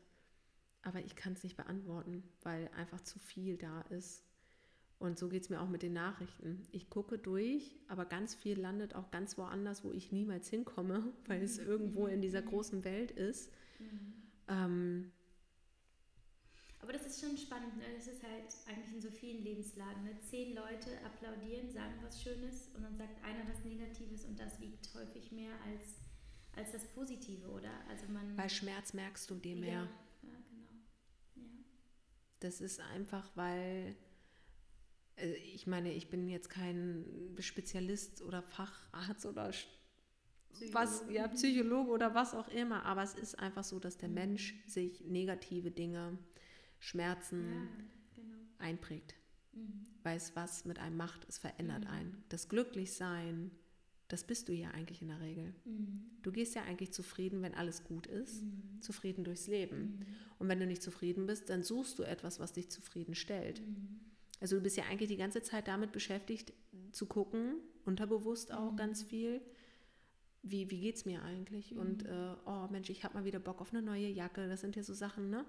[0.82, 4.24] Aber ich kann es nicht beantworten, weil einfach zu viel da ist.
[5.00, 6.68] Und so geht es mir auch mit den Nachrichten.
[6.72, 11.42] Ich gucke durch, aber ganz viel landet auch ganz woanders, wo ich niemals hinkomme, weil
[11.42, 11.66] es Mhm.
[11.68, 12.46] irgendwo in dieser Mhm.
[12.46, 13.52] großen Welt ist.
[13.80, 14.14] Mhm.
[14.48, 15.12] Ähm,
[16.86, 17.84] Aber das ist schon spannend, ne?
[17.98, 20.04] Das ist halt eigentlich in so vielen Lebenslagen.
[20.04, 20.20] Ne?
[20.30, 24.94] Zehn Leute applaudieren, sagen was Schönes und dann sagt einer was Negatives und das wiegt
[24.94, 25.96] häufig mehr als,
[26.56, 27.72] als das Positive, oder?
[27.90, 28.36] Also man.
[28.36, 29.72] bei Schmerz merkst du dem mehr.
[29.72, 30.70] Ja, ja, genau.
[31.38, 31.44] Ja.
[32.40, 33.96] Das ist einfach, weil
[35.18, 39.66] äh, ich meine, ich bin jetzt kein Spezialist oder Facharzt oder sch-
[40.72, 41.14] was, Psychologe.
[41.16, 44.14] ja, Psychologe oder was auch immer, aber es ist einfach so, dass der Mhm.
[44.16, 46.18] Mensch sich negative Dinge,
[46.86, 48.38] Schmerzen Ja, genau.
[48.60, 49.16] einprägt.
[49.54, 49.88] Mhm.
[50.04, 51.90] Weil es was mit einem macht, es verändert Mhm.
[51.92, 52.24] einen.
[52.30, 53.50] Das Glücklichsein,
[54.08, 55.56] das bist du ja eigentlich in der Regel.
[55.66, 56.12] Mhm.
[56.22, 58.82] Du gehst ja eigentlich zufrieden, wenn alles gut ist, Mhm.
[58.82, 59.80] zufrieden durchs Leben.
[59.80, 60.06] Mhm.
[60.38, 63.62] Und wenn du nicht zufrieden bist, dann suchst du etwas, was dich zufriedenstellt.
[63.62, 64.00] Mhm.
[64.42, 66.54] Also du bist ja eigentlich die ganze Zeit damit beschäftigt,
[66.92, 68.78] zu gucken, unterbewusst auch Mhm.
[68.78, 69.42] ganz viel,
[70.44, 71.72] wie, wie geht es mir eigentlich?
[71.72, 71.80] Mhm.
[71.80, 74.48] Und äh, oh Mensch, ich habe mal wieder Bock auf eine neue Jacke.
[74.48, 75.46] Das sind ja so Sachen, ne?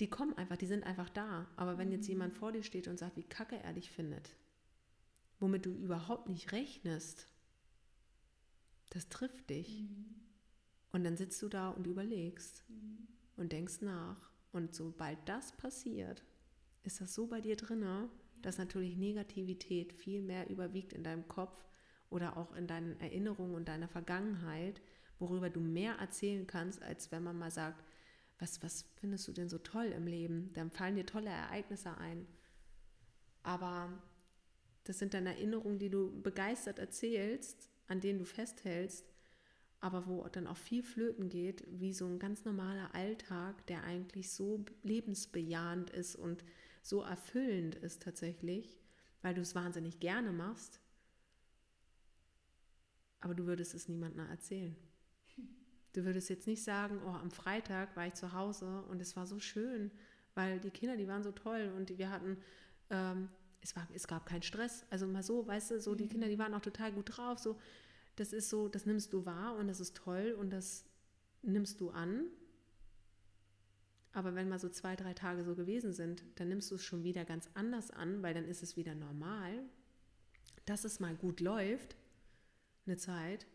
[0.00, 1.46] Die kommen einfach, die sind einfach da.
[1.56, 2.12] Aber wenn jetzt Mhm.
[2.12, 4.36] jemand vor dir steht und sagt, wie kacke er dich findet,
[5.40, 7.28] womit du überhaupt nicht rechnest,
[8.90, 9.82] das trifft dich.
[9.82, 10.14] Mhm.
[10.92, 13.08] Und dann sitzt du da und überlegst Mhm.
[13.36, 14.30] und denkst nach.
[14.52, 16.22] Und sobald das passiert,
[16.84, 18.08] ist das so bei dir drinne,
[18.42, 21.64] dass natürlich Negativität viel mehr überwiegt in deinem Kopf
[22.10, 24.80] oder auch in deinen Erinnerungen und deiner Vergangenheit,
[25.18, 27.82] worüber du mehr erzählen kannst, als wenn man mal sagt,
[28.38, 30.52] was, was findest du denn so toll im Leben?
[30.54, 32.26] Dann fallen dir tolle Ereignisse ein.
[33.42, 34.02] Aber
[34.84, 39.06] das sind dann Erinnerungen, die du begeistert erzählst, an denen du festhältst,
[39.80, 44.30] aber wo dann auch viel flöten geht, wie so ein ganz normaler Alltag, der eigentlich
[44.30, 46.44] so lebensbejahend ist und
[46.82, 48.78] so erfüllend ist tatsächlich,
[49.22, 50.80] weil du es wahnsinnig gerne machst,
[53.20, 54.76] aber du würdest es niemandem erzählen.
[55.94, 59.26] Du würdest jetzt nicht sagen, oh, am Freitag war ich zu Hause und es war
[59.26, 59.92] so schön,
[60.34, 62.36] weil die Kinder, die waren so toll und wir hatten,
[62.90, 63.28] ähm,
[63.60, 64.84] es, war, es gab keinen Stress.
[64.90, 66.08] Also mal so, weißt du, so die Mhm.
[66.10, 67.38] Kinder, die waren auch total gut drauf.
[67.38, 67.58] So,
[68.16, 70.84] das ist so, das nimmst du wahr und das ist toll und das
[71.42, 72.26] nimmst du an.
[74.12, 77.04] Aber wenn mal so zwei, drei Tage so gewesen sind, dann nimmst du es schon
[77.04, 79.62] wieder ganz anders an, weil dann ist es wieder normal,
[80.66, 81.96] dass es mal gut läuft,
[82.86, 83.46] eine Zeit,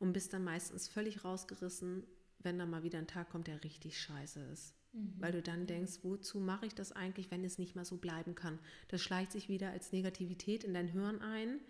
[0.00, 2.04] und bist dann meistens völlig rausgerissen,
[2.40, 4.74] wenn dann mal wieder ein Tag kommt, der richtig scheiße ist.
[4.92, 5.14] Mhm.
[5.18, 8.34] Weil du dann denkst, wozu mache ich das eigentlich, wenn es nicht mal so bleiben
[8.34, 8.58] kann?
[8.88, 11.60] Das schleicht sich wieder als Negativität in dein Hirn ein.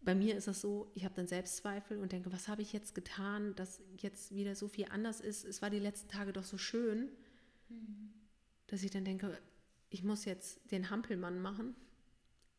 [0.00, 2.94] Bei mir ist das so, ich habe dann Selbstzweifel und denke, was habe ich jetzt
[2.94, 5.44] getan, dass jetzt wieder so viel anders ist?
[5.44, 7.10] Es war die letzten Tage doch so schön,
[7.68, 8.12] mhm.
[8.66, 9.38] dass ich dann denke,
[9.90, 11.76] ich muss jetzt den Hampelmann machen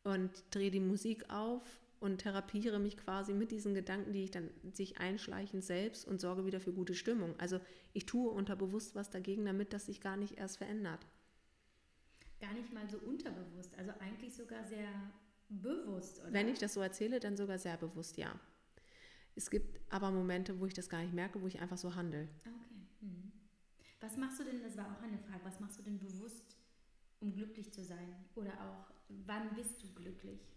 [0.04, 1.62] und drehe die Musik auf
[2.00, 6.44] und therapiere mich quasi mit diesen Gedanken, die ich dann sich einschleichen selbst und sorge
[6.46, 7.34] wieder für gute Stimmung.
[7.38, 7.60] Also
[7.92, 11.06] ich tue unterbewusst was dagegen, damit das sich gar nicht erst verändert.
[12.40, 14.88] Gar nicht mal so unterbewusst, also eigentlich sogar sehr
[15.48, 16.32] bewusst, oder?
[16.32, 18.38] Wenn ich das so erzähle, dann sogar sehr bewusst, ja.
[19.36, 22.28] Es gibt aber Momente, wo ich das gar nicht merke, wo ich einfach so handle.
[22.40, 22.86] Okay.
[23.00, 23.32] Hm.
[24.00, 26.56] Was machst du denn, das war auch eine Frage, was machst du denn bewusst,
[27.20, 28.14] um glücklich zu sein?
[28.34, 30.53] Oder auch, wann bist du glücklich?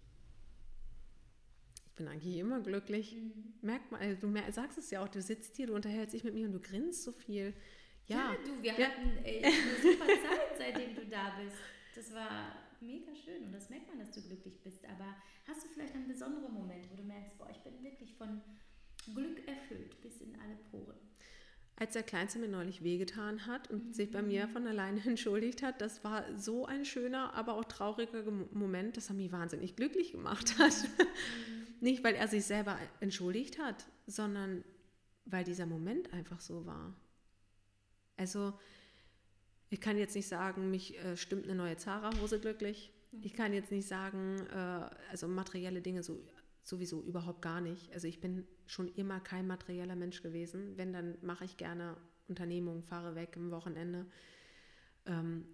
[1.97, 3.15] Bin eigentlich immer glücklich.
[3.15, 3.53] Mhm.
[3.61, 6.33] Merkt man, also du sagst es ja auch, du sitzt hier, du unterhältst dich mit
[6.33, 7.53] mir und du grinst so viel.
[8.07, 8.87] Ja, ja du, wir ja.
[8.87, 11.57] hatten ey, eine super Zeit, seitdem du da bist.
[11.95, 14.85] Das war mega schön und das merkt man, dass du glücklich bist.
[14.85, 15.15] Aber
[15.47, 18.41] hast du vielleicht einen besonderen Moment, wo du merkst, boah, ich bin wirklich von
[19.13, 20.95] Glück erfüllt bis in alle Poren?
[21.79, 23.93] Als der Kleinste mir neulich wehgetan hat und mhm.
[23.93, 28.23] sich bei mir von alleine entschuldigt hat, das war so ein schöner, aber auch trauriger
[28.51, 30.73] Moment, dass er mich wahnsinnig glücklich gemacht hat.
[30.83, 31.56] Mhm.
[31.79, 34.63] Nicht, weil er sich selber entschuldigt hat, sondern
[35.25, 36.95] weil dieser Moment einfach so war.
[38.15, 38.53] Also,
[39.69, 42.93] ich kann jetzt nicht sagen, mich äh, stimmt eine neue Zara-Hose glücklich.
[43.21, 46.25] Ich kann jetzt nicht sagen, äh, also materielle Dinge so,
[46.63, 47.91] sowieso überhaupt gar nicht.
[47.93, 50.77] Also ich bin schon immer kein materieller Mensch gewesen.
[50.77, 54.05] Wenn, dann mache ich gerne Unternehmungen, fahre weg am Wochenende.
[55.05, 55.45] Ähm,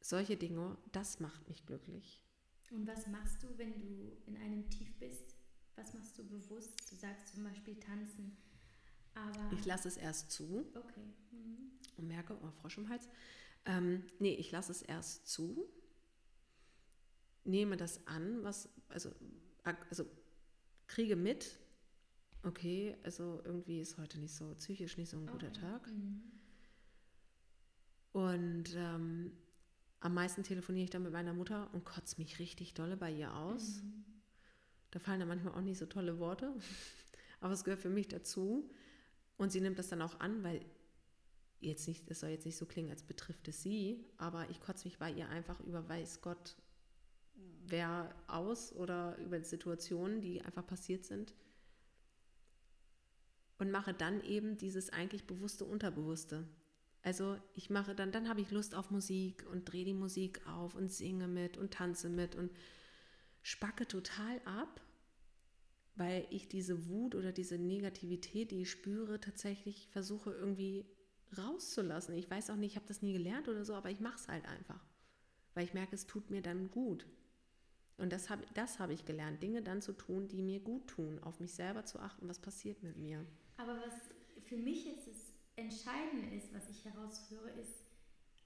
[0.00, 2.22] solche Dinge, das macht mich glücklich.
[2.70, 5.39] Und was machst du, wenn du in einem Tief bist?
[5.76, 6.72] Was machst du bewusst?
[6.90, 8.36] Du sagst zum Beispiel tanzen.
[9.14, 10.66] Aber ich lasse es erst zu.
[10.74, 11.12] Okay.
[11.32, 11.70] Mhm.
[11.96, 13.08] Und merke, oh, Frosch im Hals.
[13.66, 15.68] Ähm, nee, ich lasse es erst zu.
[17.44, 19.10] Nehme das an, was, also,
[19.64, 20.04] also
[20.86, 21.58] kriege mit,
[22.42, 25.60] okay, also irgendwie ist heute nicht so, psychisch nicht so ein guter okay.
[25.60, 25.86] Tag.
[25.88, 26.22] Mhm.
[28.12, 29.32] Und ähm,
[30.00, 33.34] am meisten telefoniere ich dann mit meiner Mutter und kotze mich richtig dolle bei ihr
[33.34, 33.82] aus.
[33.82, 34.04] Mhm.
[34.90, 36.52] Da fallen da manchmal auch nicht so tolle Worte,
[37.40, 38.70] aber es gehört für mich dazu.
[39.36, 40.60] Und sie nimmt das dann auch an, weil
[41.60, 44.86] jetzt nicht, es soll jetzt nicht so klingen, als betrifft es sie, aber ich kotze
[44.86, 46.56] mich bei ihr einfach über weiß Gott
[47.66, 51.34] wer aus oder über Situationen, die einfach passiert sind.
[53.58, 56.46] Und mache dann eben dieses eigentlich bewusste Unterbewusste.
[57.02, 60.74] Also ich mache dann, dann habe ich Lust auf Musik und drehe die Musik auf
[60.74, 62.50] und singe mit und tanze mit und
[63.42, 64.80] spacke total ab,
[65.96, 70.86] weil ich diese Wut oder diese Negativität, die ich spüre, tatsächlich versuche irgendwie
[71.36, 72.14] rauszulassen.
[72.14, 74.28] Ich weiß auch nicht, ich habe das nie gelernt oder so, aber ich mache es
[74.28, 74.84] halt einfach,
[75.54, 77.06] weil ich merke, es tut mir dann gut.
[77.98, 81.18] Und das habe das hab ich gelernt, Dinge dann zu tun, die mir gut tun,
[81.22, 83.26] auf mich selber zu achten, was passiert mit mir.
[83.58, 83.94] Aber was
[84.46, 87.84] für mich jetzt das Entscheidende ist, was ich heraushöre, ist,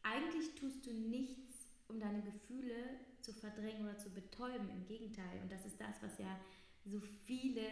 [0.02, 1.53] eigentlich tust du nichts,
[1.94, 2.74] um deine Gefühle
[3.20, 4.68] zu verdrängen oder zu betäuben.
[4.70, 5.40] Im Gegenteil.
[5.42, 6.38] Und das ist das, was ja
[6.84, 7.62] so viele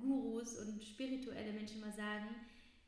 [0.00, 2.28] Gurus und spirituelle Menschen mal sagen.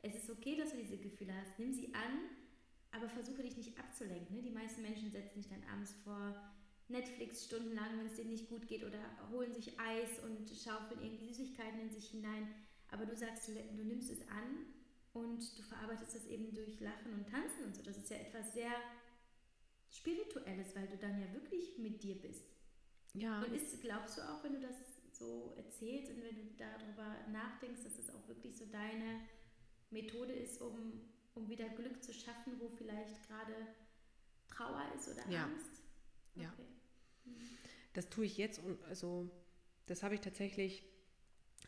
[0.01, 1.59] Es ist okay, dass du diese Gefühle hast.
[1.59, 2.29] Nimm sie an,
[2.91, 4.35] aber versuche dich nicht abzulenken.
[4.35, 4.41] Ne?
[4.41, 6.33] Die meisten Menschen setzen sich dann abends vor
[6.89, 8.99] Netflix stundenlang, wenn es denen nicht gut geht, oder
[9.31, 12.47] holen sich Eis und schaufeln irgendwie Süßigkeiten in sich hinein.
[12.89, 14.65] Aber du sagst, du, nimmst es an
[15.13, 17.83] und du verarbeitest es eben durch Lachen und Tanzen und so.
[17.83, 18.71] Das ist ja etwas sehr
[19.89, 22.45] Spirituelles, weil du dann ja wirklich mit dir bist.
[23.13, 23.41] Ja.
[23.41, 24.75] Und ist, glaubst du auch, wenn du das
[25.11, 29.21] so erzählst und wenn du darüber nachdenkst, dass es auch wirklich so deine
[29.89, 31.01] Methode ist, um,
[31.33, 33.53] um wieder Glück zu schaffen, wo vielleicht gerade
[34.47, 35.45] Trauer ist oder ja.
[35.45, 35.81] Angst?
[36.35, 36.43] Okay.
[36.43, 36.53] Ja.
[37.25, 37.57] Mhm.
[37.93, 39.29] Das tue ich jetzt und also
[39.87, 40.83] das habe ich tatsächlich,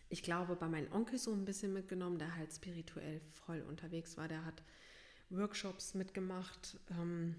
[0.10, 4.28] ich glaube, bei meinem Onkel so ein bisschen mitgenommen, der halt spirituell voll unterwegs war.
[4.28, 4.62] Der hat
[5.30, 6.78] Workshops mitgemacht.
[6.92, 7.36] Ähm,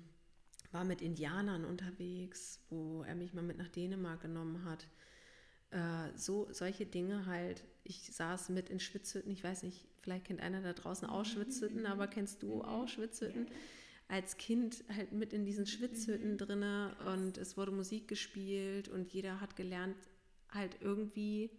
[0.73, 4.87] war mit Indianern unterwegs, wo er mich mal mit nach Dänemark genommen hat.
[5.71, 7.65] Äh, so solche Dinge halt.
[7.85, 9.31] Ich saß mit in Schwitzhütten.
[9.33, 13.47] Ich weiß nicht, vielleicht kennt einer da draußen auch Schwitzhütten, aber kennst du auch Schwitzhütten?
[14.09, 19.41] Als Kind halt mit in diesen Schwitzhütten drinne und es wurde Musik gespielt und jeder
[19.41, 19.97] hat gelernt,
[20.49, 21.51] halt irgendwie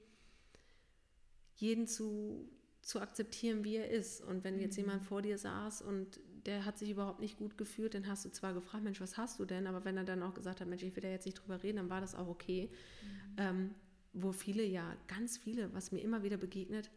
[1.55, 2.49] jeden zu,
[2.81, 4.21] zu akzeptieren, wie er ist.
[4.21, 4.83] Und wenn jetzt mhm.
[4.83, 8.29] jemand vor dir saß und der hat sich überhaupt nicht gut gefühlt, dann hast du
[8.29, 9.67] zwar gefragt, Mensch, was hast du denn?
[9.67, 11.77] Aber wenn er dann auch gesagt hat, Mensch, ich will da jetzt nicht drüber reden,
[11.77, 12.69] dann war das auch okay.
[13.01, 13.35] Mhm.
[13.37, 13.75] Ähm,
[14.13, 16.91] wo viele ja, ganz viele, was mir immer wieder begegnet,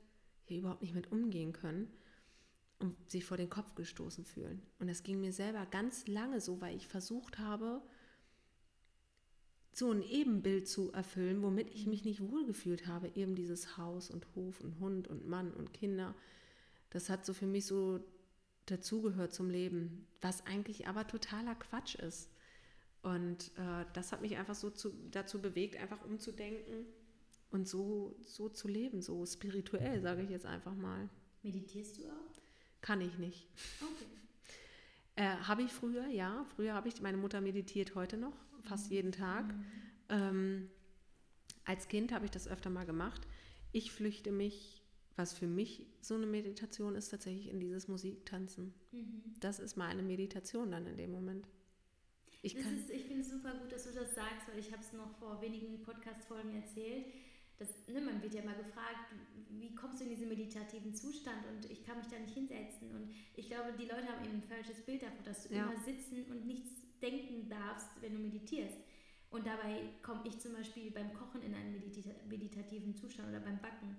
[0.47, 1.89] hier überhaupt nicht mit umgehen können
[2.79, 4.63] und sich vor den Kopf gestoßen fühlen.
[4.79, 7.83] Und das ging mir selber ganz lange so, weil ich versucht habe,
[9.73, 13.11] so ein Ebenbild zu erfüllen, womit ich mich nicht wohlgefühlt habe.
[13.15, 16.15] Eben dieses Haus und Hof und Hund und Mann und Kinder.
[16.91, 18.01] Das hat so für mich so
[18.67, 22.31] dazugehört zum Leben, was eigentlich aber totaler Quatsch ist.
[23.03, 26.87] Und äh, das hat mich einfach so zu, dazu bewegt, einfach umzudenken
[27.51, 31.09] und so, so zu leben, so spirituell, sage ich jetzt einfach mal.
[31.43, 32.41] Meditierst du auch?
[32.81, 33.49] Kann ich nicht.
[33.81, 34.07] Okay.
[35.17, 36.45] Äh, habe ich früher, ja.
[36.57, 39.47] Früher habe ich, meine Mutter meditiert heute noch, fast jeden Tag.
[39.47, 39.65] Mhm.
[40.09, 40.71] Ähm,
[41.65, 43.23] als Kind habe ich das öfter mal gemacht.
[43.71, 44.84] Ich flüchte mich,
[45.17, 48.75] was für mich so eine Meditation ist, tatsächlich in dieses Musiktanzen.
[48.93, 49.23] Mhm.
[49.41, 51.49] Das ist meine Meditation dann in dem Moment.
[52.43, 55.17] Ich, ich finde es super gut, dass du das sagst, weil ich habe es noch
[55.19, 57.07] vor wenigen Podcast-Folgen erzählt
[57.59, 59.15] das, ne, man wird ja mal gefragt,
[59.51, 62.91] wie kommst du in diesen meditativen Zustand und ich kann mich da nicht hinsetzen.
[62.91, 65.65] Und ich glaube, die Leute haben eben ein falsches Bild davon, dass du ja.
[65.65, 68.79] immer sitzen und nichts denken darfst, wenn du meditierst.
[69.31, 73.61] Und dabei komme ich zum Beispiel beim Kochen in einen medita meditativen Zustand oder beim
[73.61, 73.97] Backen.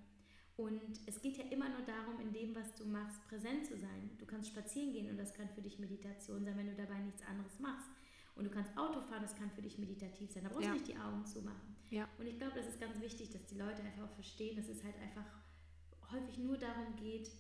[0.58, 4.12] Und es geht ja immer nur darum, in dem, was du machst, präsent zu sein.
[4.18, 7.22] Du kannst spazieren gehen und das kann für dich Meditation sein, wenn du dabei nichts
[7.24, 7.90] anderes machst.
[8.36, 10.44] Und du kannst Auto fahren, das kann für dich meditativ sein.
[10.44, 11.76] Da brauchst du nicht die Augen zumachen.
[11.90, 12.08] Ja.
[12.18, 14.84] Und ich glaube, das ist ganz wichtig, dass die Leute einfach auch verstehen, dass es
[14.84, 15.26] halt einfach
[16.12, 17.32] häufig nur darum geht,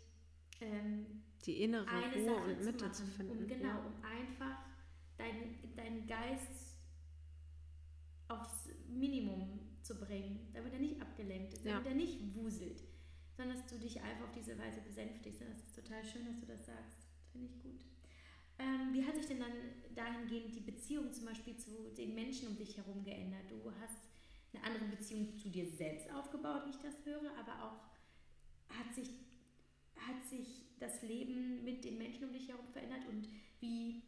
[0.61, 3.43] ähm, die innere Ruhe Sache und Mitte zu, machen, zu finden.
[3.43, 3.85] Um, genau, ja.
[3.85, 4.57] um einfach
[5.17, 6.77] deinen dein Geist
[8.27, 11.91] aufs Minimum zu bringen, damit er nicht abgelenkt ist, damit ja.
[11.91, 12.81] er nicht wuselt,
[13.35, 15.41] sondern dass du dich einfach auf diese Weise besänftigst.
[15.41, 17.07] Das ist total schön, dass du das sagst.
[17.31, 17.81] Finde ich gut.
[18.57, 19.51] Ähm, wie hat sich denn dann
[19.93, 23.49] dahingehend die Beziehung zum Beispiel zu den Menschen um dich herum geändert?
[23.49, 23.99] Du hast
[24.53, 29.09] eine andere Beziehung zu dir selbst aufgebaut, wie ich das höre, aber auch hat sich,
[29.97, 33.27] hat sich das Leben mit den Menschen um dich herum verändert und
[33.59, 34.03] wie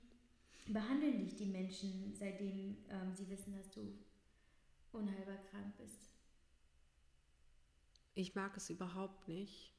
[0.68, 3.82] behandeln dich die Menschen, seitdem ähm, sie wissen, dass du
[4.92, 6.07] unheilbar krank bist?
[8.18, 9.72] Ich mag es überhaupt nicht,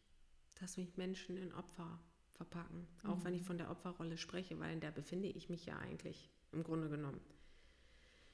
[0.55, 1.99] dass mich Menschen in Opfer
[2.35, 3.25] verpacken, auch mhm.
[3.25, 6.63] wenn ich von der Opferrolle spreche, weil in der befinde ich mich ja eigentlich im
[6.63, 7.21] Grunde genommen.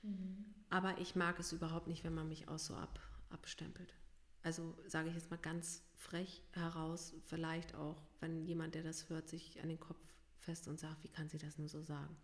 [0.03, 0.45] Mhm.
[0.69, 3.95] Aber ich mag es überhaupt nicht, wenn man mich auch so ab, abstempelt.
[4.43, 9.27] Also sage ich jetzt mal ganz frech heraus, vielleicht auch, wenn jemand, der das hört,
[9.31, 10.05] sich an den Kopf
[10.37, 12.14] fest und sagt, wie kann sie das nur so sagen?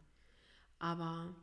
[0.79, 1.35] Aber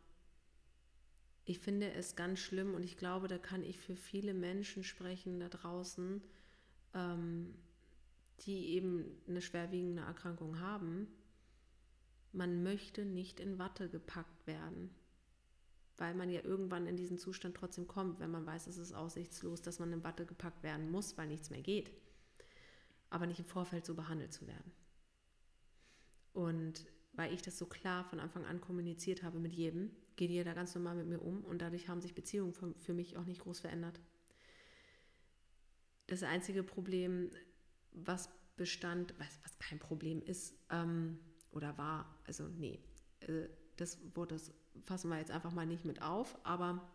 [1.48, 5.40] ich finde es ganz schlimm und ich glaube, da kann ich für viele Menschen sprechen
[5.40, 6.22] da draußen,
[6.94, 7.56] ähm,
[8.42, 11.08] die eben eine schwerwiegende Erkrankung haben.
[12.32, 14.92] Man möchte nicht in Watte gepackt werden
[15.98, 19.62] weil man ja irgendwann in diesen Zustand trotzdem kommt, wenn man weiß, es ist aussichtslos,
[19.62, 21.92] dass man in Watte gepackt werden muss, weil nichts mehr geht.
[23.10, 24.72] Aber nicht im Vorfeld so behandelt zu werden.
[26.34, 30.54] Und weil ich das so klar von Anfang an kommuniziert habe mit jedem, geht jeder
[30.54, 33.42] ganz normal mit mir um und dadurch haben sich Beziehungen für, für mich auch nicht
[33.42, 34.00] groß verändert.
[36.08, 37.32] Das einzige Problem,
[37.92, 41.20] was bestand, was, was kein Problem ist ähm,
[41.52, 42.80] oder war, also nee,
[43.22, 44.38] äh, das wurde
[44.86, 46.88] fassen wir jetzt einfach mal nicht mit auf, aber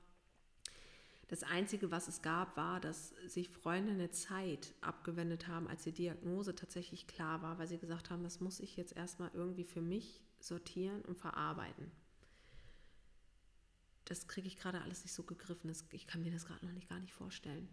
[1.29, 5.93] das Einzige, was es gab, war, dass sich Freunde eine Zeit abgewendet haben, als die
[5.93, 9.81] Diagnose tatsächlich klar war, weil sie gesagt haben, das muss ich jetzt erstmal irgendwie für
[9.81, 11.91] mich sortieren und verarbeiten.
[14.05, 15.69] Das kriege ich gerade alles nicht so gegriffen.
[15.69, 17.69] Das, ich kann mir das gerade noch nicht gar nicht vorstellen.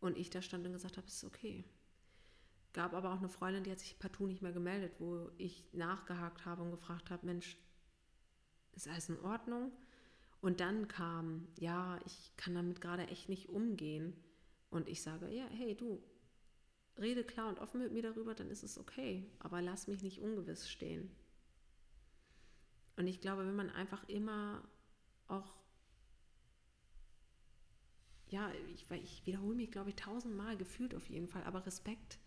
[0.00, 1.64] Und ich da stand und gesagt habe, es ist okay.
[2.72, 6.44] Gab aber auch eine Freundin, die hat sich partout nicht mehr gemeldet, wo ich nachgehakt
[6.44, 7.56] habe und gefragt habe, Mensch,
[8.72, 9.72] ist alles in Ordnung?
[10.40, 14.14] Und dann kam, ja, ich kann damit gerade echt nicht umgehen.
[14.70, 16.00] Und ich sage, ja, hey, du,
[16.98, 19.26] rede klar und offen mit mir darüber, dann ist es okay.
[19.40, 21.10] Aber lass mich nicht ungewiss stehen.
[22.96, 24.62] Und ich glaube, wenn man einfach immer
[25.28, 25.54] auch,
[28.28, 32.18] ja, ich, ich wiederhole mich, glaube ich, tausendmal gefühlt auf jeden Fall, aber Respekt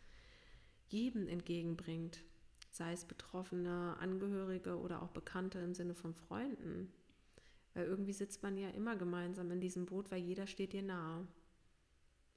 [0.88, 2.24] jedem entgegenbringt
[2.72, 6.91] sei es Betroffene, Angehörige oder auch Bekannte im Sinne von Freunden.
[7.74, 11.28] Weil irgendwie sitzt man ja immer gemeinsam in diesem Boot, weil jeder steht dir nahe.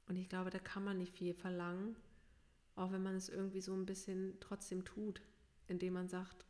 [0.07, 1.97] Und ich glaube, da kann man nicht viel verlangen,
[2.77, 5.23] auch wenn man es irgendwie so ein bisschen trotzdem tut,
[5.67, 6.45] indem man sagt,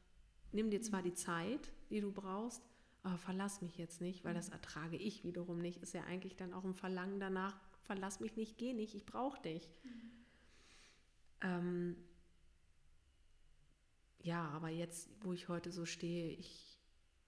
[0.53, 2.62] nimm dir zwar die Zeit, die du brauchst,
[3.05, 5.82] aber verlass mich jetzt nicht, weil das ertrage ich wiederum nicht.
[5.82, 9.40] Ist ja eigentlich dann auch ein Verlangen danach, verlass mich nicht, geh nicht, ich brauche
[9.42, 9.68] dich.
[9.82, 10.11] Mhm.
[11.42, 11.96] Ähm,
[14.22, 16.78] ja, aber jetzt, wo ich heute so stehe, ich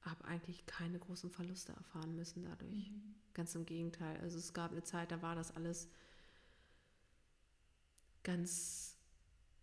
[0.01, 2.91] habe eigentlich keine großen Verluste erfahren müssen dadurch.
[2.91, 3.15] Mhm.
[3.35, 4.19] Ganz im Gegenteil.
[4.23, 5.91] Also es gab eine Zeit, da war das alles
[8.25, 8.97] ganz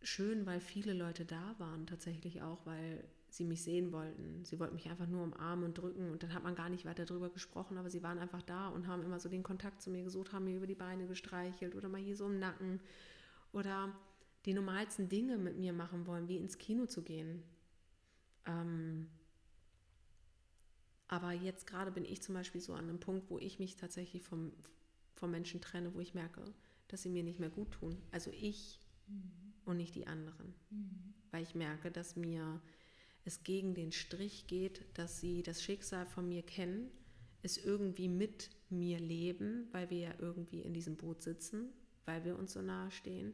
[0.03, 3.03] schön, weil viele Leute da waren, tatsächlich auch, weil
[3.34, 4.46] sie mich sehen wollten.
[4.46, 7.06] Sie wollten mich einfach nur umarmen und drücken und dann hat man gar nicht weiter
[7.06, 10.04] darüber gesprochen, aber sie waren einfach da und haben immer so den Kontakt zu mir
[10.04, 12.80] gesucht, haben mir über die Beine gestreichelt oder mal hier so im Nacken
[13.52, 13.92] oder
[14.46, 17.42] die normalsten Dinge mit mir machen wollen, wie ins Kino zu gehen.
[18.46, 19.10] Ähm,
[21.08, 24.22] aber jetzt gerade bin ich zum Beispiel so an einem Punkt, wo ich mich tatsächlich
[24.22, 24.52] vom,
[25.16, 26.44] vom Menschen trenne, wo ich merke,
[26.88, 27.98] dass sie mir nicht mehr gut tun.
[28.12, 29.32] Also ich mhm.
[29.66, 30.54] und nicht die anderen.
[30.70, 31.16] Mhm.
[31.32, 32.62] Weil ich merke, dass mir
[33.26, 36.92] es gegen den Strich geht, dass sie das Schicksal von mir kennen,
[37.42, 41.70] es irgendwie mit mir leben, weil wir ja irgendwie in diesem Boot sitzen,
[42.06, 43.34] weil wir uns so nahe stehen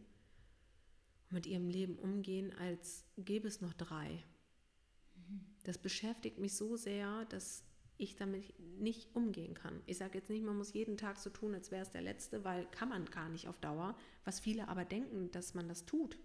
[1.29, 4.23] und mit ihrem Leben umgehen, als gäbe es noch drei.
[5.63, 7.63] Das beschäftigt mich so sehr, dass
[7.97, 9.81] ich damit nicht umgehen kann.
[9.85, 12.43] Ich sage jetzt nicht, man muss jeden Tag so tun, als wäre es der letzte,
[12.45, 16.17] weil kann man gar nicht auf Dauer, was viele aber denken, dass man das tut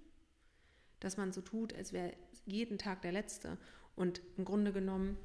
[1.05, 2.14] dass man so tut, als wäre
[2.46, 3.59] jeden Tag der letzte.
[3.94, 5.18] Und im Grunde genommen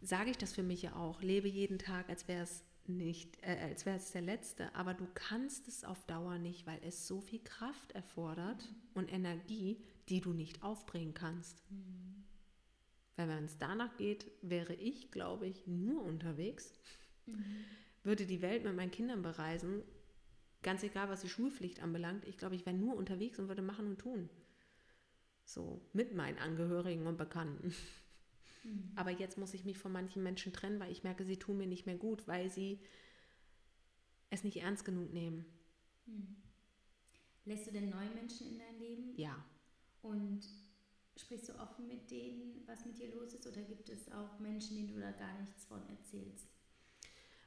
[0.00, 3.58] sage ich das für mich ja auch, lebe jeden Tag, als wäre es nicht, äh,
[3.60, 7.20] als wäre es der letzte, aber du kannst es auf Dauer nicht, weil es so
[7.20, 8.76] viel Kraft erfordert mhm.
[8.94, 11.62] und Energie, die du nicht aufbringen kannst.
[11.70, 12.24] Mhm.
[13.16, 16.72] Weil wenn es danach geht, wäre ich, glaube ich, nur unterwegs,
[17.26, 17.44] mhm.
[18.02, 19.82] würde die Welt mit meinen Kindern bereisen,
[20.62, 22.26] ganz egal, was die Schulpflicht anbelangt.
[22.26, 24.28] Ich glaube, ich wäre nur unterwegs und würde machen und tun.
[25.52, 27.74] So mit meinen Angehörigen und Bekannten.
[28.64, 28.92] Mhm.
[28.96, 31.66] Aber jetzt muss ich mich von manchen Menschen trennen, weil ich merke, sie tun mir
[31.66, 32.80] nicht mehr gut, weil sie
[34.30, 35.44] es nicht ernst genug nehmen.
[36.06, 36.36] Mhm.
[37.44, 39.12] Lässt du denn neue Menschen in dein Leben?
[39.16, 39.44] Ja.
[40.00, 40.40] Und
[41.16, 43.46] sprichst du offen mit denen, was mit dir los ist?
[43.46, 46.46] Oder gibt es auch Menschen, denen du da gar nichts von erzählst?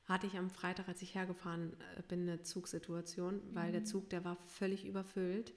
[0.03, 3.73] Hatte ich am Freitag, als ich hergefahren äh, bin, eine Zugsituation, weil mhm.
[3.73, 5.53] der Zug, der war völlig überfüllt.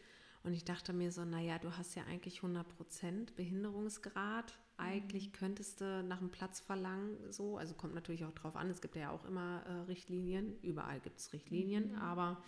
[0.49, 4.59] Und ich dachte mir so, naja, du hast ja eigentlich 100% Behinderungsgrad.
[4.78, 5.32] Eigentlich mhm.
[5.32, 7.59] könntest du nach einem Platz verlangen, so.
[7.59, 10.59] Also kommt natürlich auch drauf an, es gibt ja auch immer äh, Richtlinien.
[10.62, 11.99] Überall gibt es Richtlinien, mhm.
[11.99, 12.42] aber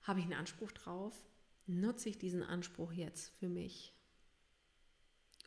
[0.00, 1.12] habe ich einen Anspruch drauf?
[1.66, 3.92] Nutze ich diesen Anspruch jetzt für mich?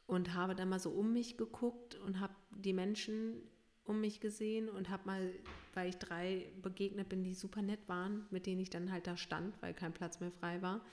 [0.05, 3.41] Und habe dann mal so um mich geguckt und habe die Menschen
[3.83, 5.31] um mich gesehen und habe mal,
[5.73, 9.17] weil ich drei begegnet bin, die super nett waren, mit denen ich dann halt da
[9.17, 10.85] stand, weil kein Platz mehr frei war.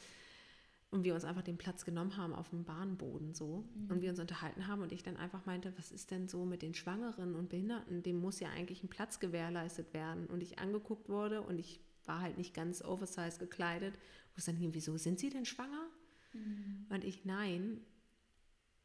[0.92, 3.64] Und wir uns einfach den Platz genommen haben auf dem Bahnboden so.
[3.74, 3.90] Mhm.
[3.90, 6.60] Und wir uns unterhalten haben und ich dann einfach meinte, was ist denn so mit
[6.60, 8.02] den Schwangeren und Behinderten?
[8.02, 10.26] Dem muss ja eigentlich ein Platz gewährleistet werden.
[10.26, 14.56] Und ich angeguckt wurde und ich war halt nicht ganz oversized gekleidet, wo es dann
[14.56, 15.88] hing, wieso sind Sie denn schwanger?
[16.34, 16.86] Mhm.
[16.90, 17.80] Und ich, nein.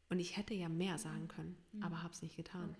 [0.08, 1.82] Und ich hätte ja mehr sagen können, mhm.
[1.82, 2.70] aber habe es nicht getan.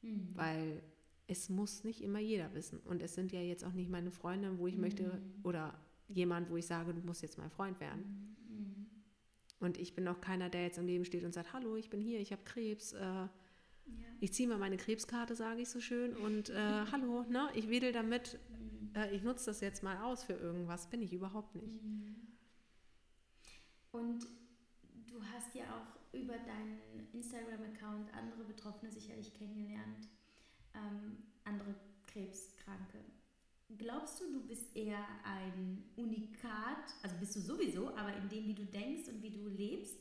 [0.00, 0.12] Okay.
[0.12, 0.30] Mhm.
[0.34, 0.82] Weil
[1.28, 2.80] es muss nicht immer jeder wissen.
[2.80, 4.80] Und es sind ja jetzt auch nicht meine Freunde, wo ich mhm.
[4.80, 5.78] möchte, oder
[6.10, 8.36] jemand, wo ich sage, du musst jetzt mein Freund werden.
[8.48, 8.86] Mhm.
[9.60, 12.00] Und ich bin auch keiner, der jetzt im Leben steht und sagt, hallo, ich bin
[12.00, 12.92] hier, ich habe Krebs.
[12.92, 13.30] Äh, ja.
[14.20, 16.54] Ich ziehe mal meine Krebskarte, sage ich so schön, und äh,
[16.92, 18.94] hallo, ne, ich wedel damit, mhm.
[18.94, 21.82] äh, ich nutze das jetzt mal aus für irgendwas, bin ich überhaupt nicht.
[21.82, 22.16] Mhm.
[23.92, 24.26] Und
[25.08, 26.80] du hast ja auch über deinen
[27.12, 30.08] Instagram-Account andere Betroffene sicherlich kennengelernt,
[30.74, 31.74] ähm, andere
[32.06, 32.98] Krebskranke.
[33.78, 38.54] Glaubst du, du bist eher ein Unikat, also bist du sowieso, aber in dem, wie
[38.54, 39.96] du denkst und wie du lebst?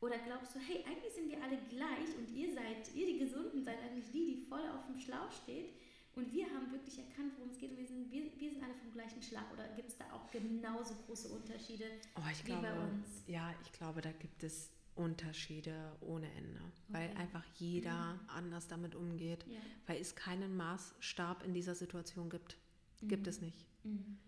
[0.00, 3.64] Oder glaubst du, hey, eigentlich sind wir alle gleich und ihr seid, ihr die Gesunden
[3.64, 5.70] seid eigentlich die, die voll auf dem Schlauch steht
[6.16, 8.74] und wir haben wirklich erkannt, worum es geht und wir sind, wir, wir sind alle
[8.74, 9.50] vom gleichen Schlag?
[9.52, 11.84] Oder gibt es da auch genauso große Unterschiede
[12.16, 13.24] oh, wie glaube, bei uns?
[13.26, 16.70] Ja, ich glaube, da gibt es Unterschiede ohne Ende, okay.
[16.88, 18.20] weil einfach jeder mhm.
[18.28, 19.58] anders damit umgeht, ja.
[19.86, 22.56] weil es keinen Maßstab in dieser Situation gibt.
[23.04, 23.08] Mhm.
[23.08, 23.66] Gibt es nicht.
[23.84, 24.18] Mhm.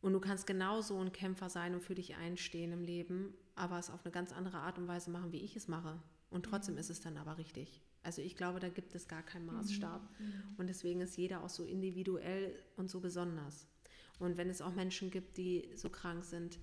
[0.00, 3.90] Und du kannst genauso ein Kämpfer sein und für dich einstehen im Leben, aber es
[3.90, 6.00] auf eine ganz andere Art und Weise machen, wie ich es mache.
[6.30, 6.80] Und trotzdem mhm.
[6.80, 7.82] ist es dann aber richtig.
[8.02, 10.00] Also ich glaube, da gibt es gar keinen Maßstab.
[10.20, 10.26] Mhm.
[10.26, 10.32] Mhm.
[10.58, 13.66] Und deswegen ist jeder auch so individuell und so besonders.
[14.18, 16.58] Und wenn es auch Menschen gibt, die so krank sind,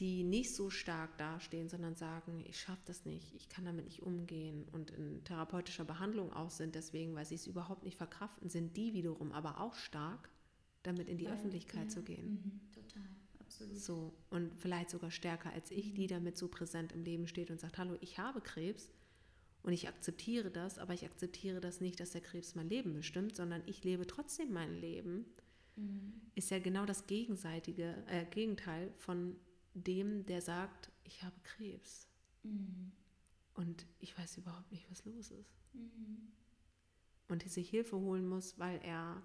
[0.00, 4.02] die nicht so stark dastehen, sondern sagen, ich schaffe das nicht, ich kann damit nicht
[4.02, 8.76] umgehen und in therapeutischer Behandlung auch sind, deswegen, weil sie es überhaupt nicht verkraften, sind
[8.76, 10.30] die wiederum aber auch stark,
[10.84, 12.30] damit in die weil, Öffentlichkeit ja, zu gehen.
[12.30, 13.08] Mhm, total,
[13.40, 13.76] absolut.
[13.76, 17.60] So, und vielleicht sogar stärker als ich, die damit so präsent im Leben steht und
[17.60, 18.90] sagt, hallo, ich habe Krebs
[19.62, 23.34] und ich akzeptiere das, aber ich akzeptiere das nicht, dass der Krebs mein Leben bestimmt,
[23.34, 25.24] sondern ich lebe trotzdem mein Leben
[25.76, 26.20] mhm.
[26.34, 29.36] ist ja genau das gegenseitige äh, Gegenteil von
[29.74, 32.08] dem, der sagt, ich habe Krebs.
[32.42, 32.92] Mhm.
[33.54, 35.54] Und ich weiß überhaupt nicht, was los ist.
[35.72, 36.32] Mhm.
[37.28, 39.22] Und sich Hilfe holen muss, weil er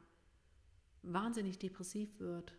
[1.04, 2.54] wahnsinnig depressiv wird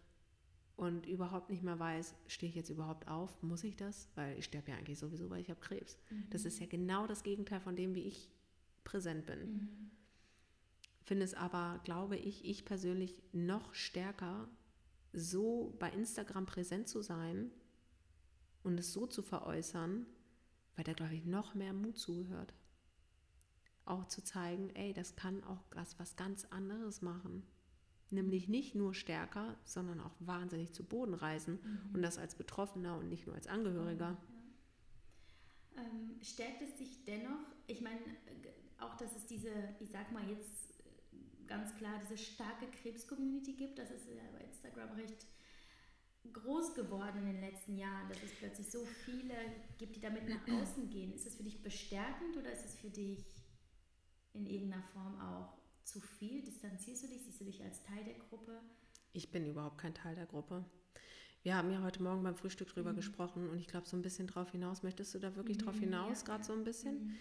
[0.77, 4.09] und überhaupt nicht mehr weiß, stehe ich jetzt überhaupt auf, muss ich das?
[4.15, 5.99] Weil ich sterbe ja eigentlich sowieso, weil ich habe Krebs.
[6.09, 6.25] Mhm.
[6.31, 8.31] Das ist ja genau das Gegenteil von dem, wie ich
[8.83, 9.41] präsent bin.
[9.41, 9.91] Mhm.
[11.03, 14.49] Finde es aber, glaube ich, ich persönlich noch stärker,
[15.13, 17.51] so bei Instagram präsent zu sein
[18.63, 20.07] und es so zu veräußern,
[20.77, 22.55] weil da, glaube ich, noch mehr Mut zugehört.
[23.85, 27.43] Auch zu zeigen, ey, das kann auch was, was ganz anderes machen
[28.13, 31.95] nämlich nicht nur stärker, sondern auch wahnsinnig zu Boden reisen mhm.
[31.95, 34.17] und das als Betroffener und nicht nur als Angehöriger.
[35.77, 35.83] Ja.
[35.83, 38.01] Ähm, stärkt es sich dennoch, ich meine,
[38.79, 40.83] auch dass es diese, ich sag mal jetzt
[41.47, 45.27] ganz klar, diese starke Krebs-Community gibt, das ist ja bei Instagram recht
[46.33, 49.35] groß geworden in den letzten Jahren, dass es plötzlich so viele
[49.79, 51.13] gibt, die damit nach außen gehen.
[51.13, 53.25] Ist es für dich bestärkend oder ist es für dich
[54.35, 55.60] in irgendeiner Form auch
[55.91, 56.43] zu viel?
[56.43, 57.23] Distanzierst du dich?
[57.25, 58.61] Siehst du dich als Teil der Gruppe?
[59.13, 60.65] Ich bin überhaupt kein Teil der Gruppe.
[61.43, 62.97] Wir haben ja heute Morgen beim Frühstück drüber mhm.
[62.97, 64.83] gesprochen und ich glaube, so ein bisschen drauf hinaus.
[64.83, 66.47] Möchtest du da wirklich mhm, drauf hinaus, ja, gerade ja.
[66.47, 67.07] so ein bisschen?
[67.07, 67.17] Mhm.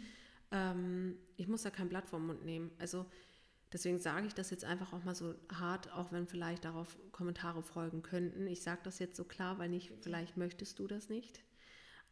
[0.52, 2.72] Ähm, ich muss da kein Blatt vom Mund nehmen.
[2.80, 3.06] Also
[3.72, 7.64] deswegen sage ich das jetzt einfach auch mal so hart, auch wenn vielleicht darauf Kommentare
[7.64, 8.46] folgen könnten.
[8.48, 11.44] Ich sage das jetzt so klar, weil nicht, vielleicht möchtest du das nicht.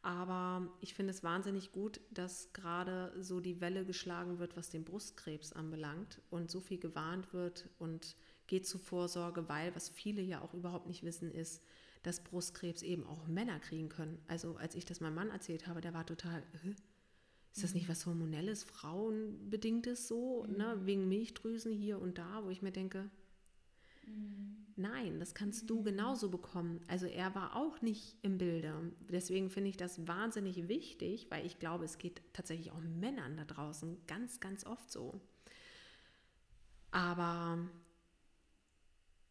[0.08, 4.86] Aber ich finde es wahnsinnig gut, dass gerade so die Welle geschlagen wird, was den
[4.86, 8.16] Brustkrebs anbelangt und so viel gewarnt wird und
[8.48, 11.62] geht zur Vorsorge, weil was viele ja auch überhaupt nicht wissen ist,
[12.04, 14.18] dass Brustkrebs eben auch Männer kriegen können.
[14.30, 16.42] Also als ich das meinem Mann erzählt habe, der war total,
[17.54, 20.58] ist das nicht was hormonelles, frauenbedingtes so, ne, mhm.
[20.58, 23.10] ne, wegen Milchdrüsen hier und da, wo ich mir denke.
[24.80, 26.82] Nein, das kannst du genauso bekommen.
[26.88, 28.92] Also er war auch nicht im Bilde.
[29.10, 33.46] Deswegen finde ich das wahnsinnig wichtig, weil ich glaube, es geht tatsächlich auch Männern da
[33.46, 35.20] draußen ganz, ganz oft so.
[36.92, 37.58] Aber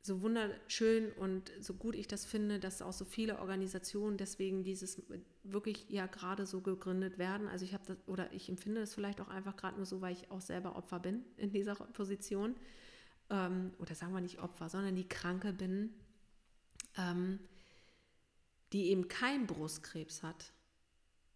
[0.02, 5.02] so wunderschön und so gut ich das finde, dass auch so viele Organisationen deswegen dieses
[5.44, 7.48] wirklich ja gerade so gegründet werden.
[7.48, 10.12] Also ich habe das oder ich empfinde das vielleicht auch einfach gerade nur so, weil
[10.12, 12.56] ich auch selber Opfer bin in dieser Position
[13.30, 15.90] ähm, oder sagen wir nicht Opfer, sondern die Kranke bin,
[16.96, 17.38] ähm,
[18.72, 20.52] die eben kein Brustkrebs hat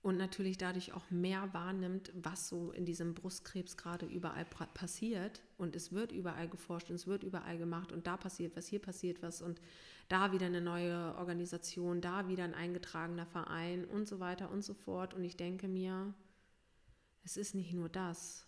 [0.03, 5.43] und natürlich dadurch auch mehr wahrnimmt, was so in diesem Brustkrebs gerade überall passiert.
[5.59, 8.81] Und es wird überall geforscht und es wird überall gemacht und da passiert was, hier
[8.81, 9.61] passiert was und
[10.09, 14.75] da wieder eine neue Organisation, da wieder ein eingetragener Verein und so weiter und so
[14.75, 15.13] fort.
[15.13, 16.15] Und ich denke mir,
[17.23, 18.47] es ist nicht nur das.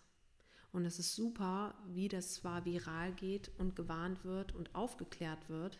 [0.73, 5.79] Und es ist super, wie das zwar viral geht und gewarnt wird und aufgeklärt wird,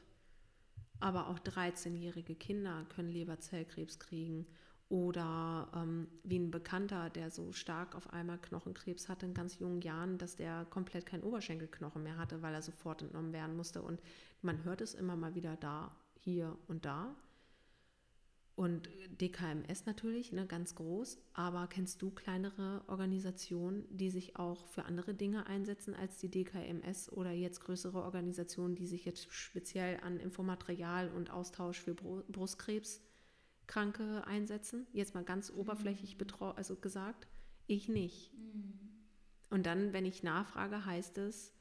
[1.00, 4.46] aber auch 13-jährige Kinder können Leberzellkrebs kriegen
[4.90, 9.82] oder ähm, wie ein Bekannter, der so stark auf einmal Knochenkrebs hatte in ganz jungen
[9.82, 13.82] Jahren, dass der komplett keinen Oberschenkelknochen mehr hatte, weil er sofort entnommen werden musste.
[13.82, 14.00] Und
[14.44, 17.16] man hört es immer mal wieder da, hier und da.
[18.56, 18.88] Und
[19.20, 21.18] DKMS natürlich, ne, ganz groß.
[21.34, 27.12] Aber kennst du kleinere Organisationen, die sich auch für andere Dinge einsetzen als die DKMS
[27.12, 34.86] oder jetzt größere Organisationen, die sich jetzt speziell an Infomaterial und Austausch für Brustkrebskranke einsetzen?
[34.94, 36.28] Jetzt mal ganz oberflächlich mhm.
[36.56, 37.28] also gesagt,
[37.66, 38.32] ich nicht.
[38.34, 38.78] Mhm.
[39.50, 41.56] Und dann, wenn ich nachfrage, heißt es,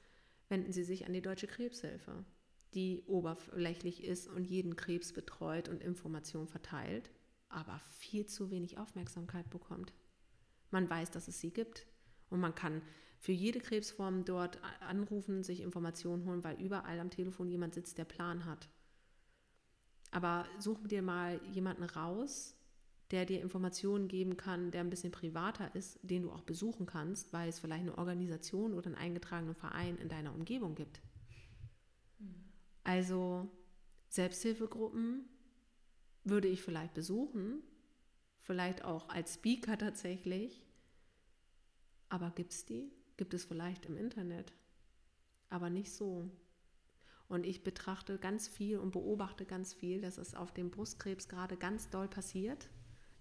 [0.51, 2.27] wenden Sie sich an die Deutsche Krebshilfe
[2.75, 7.11] die oberflächlich ist und jeden Krebs betreut und Informationen verteilt,
[7.49, 9.93] aber viel zu wenig Aufmerksamkeit bekommt.
[10.71, 11.87] Man weiß, dass es sie gibt
[12.31, 12.83] und man kann
[13.19, 18.05] für jede Krebsform dort anrufen, sich Informationen holen, weil überall am Telefon jemand sitzt, der
[18.05, 18.69] Plan hat.
[20.11, 22.57] Aber such dir mal jemanden raus,
[23.13, 27.33] der dir Informationen geben kann, der ein bisschen privater ist, den du auch besuchen kannst,
[27.33, 31.01] weil es vielleicht eine Organisation oder einen eingetragenen Verein in deiner Umgebung gibt.
[32.85, 33.49] Also
[34.09, 35.29] Selbsthilfegruppen
[36.25, 37.63] würde ich vielleicht besuchen,
[38.41, 40.65] vielleicht auch als Speaker tatsächlich.
[42.09, 42.93] Aber gibt es die?
[43.17, 44.53] Gibt es vielleicht im Internet,
[45.49, 46.31] aber nicht so.
[47.29, 51.57] Und ich betrachte ganz viel und beobachte ganz viel, dass es auf dem Brustkrebs gerade
[51.57, 52.69] ganz doll passiert,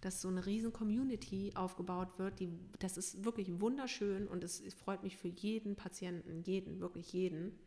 [0.01, 2.39] dass so eine riesen Community aufgebaut wird.
[2.39, 2.49] Die,
[2.79, 7.57] das ist wirklich wunderschön und es, es freut mich für jeden Patienten, jeden, wirklich jeden,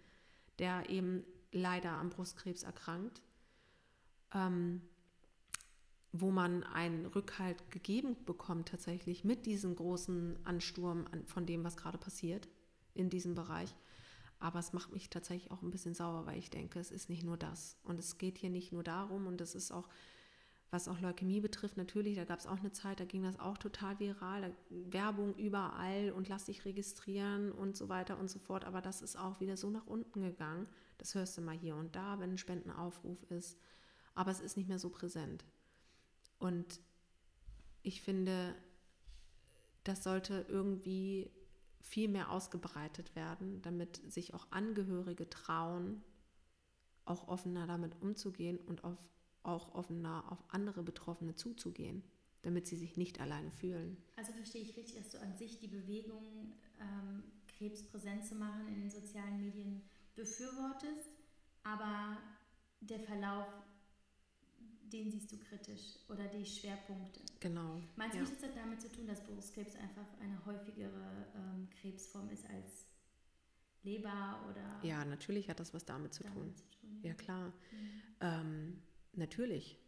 [0.58, 1.24] der eben
[1.54, 3.22] leider am Brustkrebs erkrankt,
[4.32, 4.82] ähm,
[6.12, 11.98] wo man einen Rückhalt gegeben bekommt tatsächlich mit diesem großen Ansturm von dem, was gerade
[11.98, 12.48] passiert
[12.94, 13.74] in diesem Bereich.
[14.38, 17.24] Aber es macht mich tatsächlich auch ein bisschen sauer, weil ich denke, es ist nicht
[17.24, 17.78] nur das.
[17.82, 19.88] Und es geht hier nicht nur darum und es ist auch,
[20.70, 23.58] was auch Leukämie betrifft, natürlich, da gab es auch eine Zeit, da ging das auch
[23.58, 24.50] total viral, da,
[24.92, 28.64] Werbung überall und lass dich registrieren und so weiter und so fort.
[28.64, 30.66] Aber das ist auch wieder so nach unten gegangen.
[30.98, 33.58] Das hörst du mal hier und da, wenn ein Spendenaufruf ist.
[34.14, 35.44] Aber es ist nicht mehr so präsent.
[36.38, 36.80] Und
[37.82, 38.54] ich finde,
[39.84, 41.30] das sollte irgendwie
[41.80, 46.02] viel mehr ausgebreitet werden, damit sich auch Angehörige trauen,
[47.04, 48.96] auch offener damit umzugehen und auf,
[49.44, 52.02] auch offener auf andere Betroffene zuzugehen,
[52.42, 53.96] damit sie sich nicht alleine fühlen.
[54.16, 57.22] Also verstehe ich richtig, dass du an sich die Bewegung, ähm,
[57.56, 59.82] Krebs präsent zu machen in den sozialen Medien
[60.16, 61.10] befürwortest,
[61.62, 62.18] aber
[62.80, 63.46] der Verlauf
[64.94, 67.20] den siehst du kritisch oder die Schwerpunkte.
[67.40, 67.80] Genau.
[67.96, 68.24] Meinst du ja.
[68.24, 72.86] nicht, das hat damit zu tun, dass Brustkrebs einfach eine häufigere ähm, Krebsform ist als
[73.82, 74.80] Leber oder?
[74.82, 76.56] Ja, natürlich hat das was damit zu damit tun.
[76.56, 77.08] Zu tun ja.
[77.08, 77.14] ja.
[77.14, 77.48] klar.
[77.48, 78.02] Mhm.
[78.20, 78.82] Ähm,
[79.18, 79.78] natürlich.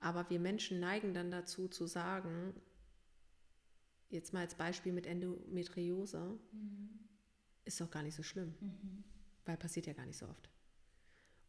[0.00, 2.54] Aber wir Menschen neigen dann dazu zu sagen,
[4.10, 6.90] jetzt mal als Beispiel mit Endometriose, mhm.
[7.64, 9.04] ist doch gar nicht so schlimm, mhm.
[9.44, 10.50] weil passiert ja gar nicht so oft.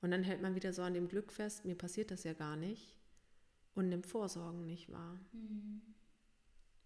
[0.01, 2.55] Und dann hält man wieder so an dem Glück fest, mir passiert das ja gar
[2.55, 2.95] nicht
[3.73, 5.19] und nimmt Vorsorgen nicht wahr.
[5.31, 5.81] Mhm.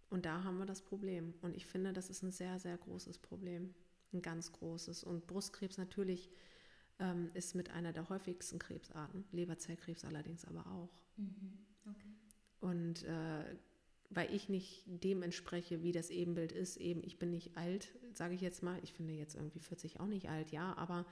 [0.09, 1.33] Und da haben wir das Problem.
[1.41, 3.73] Und ich finde, das ist ein sehr, sehr großes Problem.
[4.13, 5.03] Ein ganz großes.
[5.03, 6.29] Und Brustkrebs natürlich
[6.99, 9.25] ähm, ist mit einer der häufigsten Krebsarten.
[9.31, 11.01] Leberzellkrebs allerdings aber auch.
[11.17, 11.57] Mhm.
[11.89, 12.07] Okay.
[12.59, 13.57] Und äh,
[14.09, 18.35] weil ich nicht dem entspreche, wie das Ebenbild ist, eben ich bin nicht alt, sage
[18.35, 18.79] ich jetzt mal.
[18.83, 21.05] Ich finde jetzt irgendwie 40 auch nicht alt, ja, aber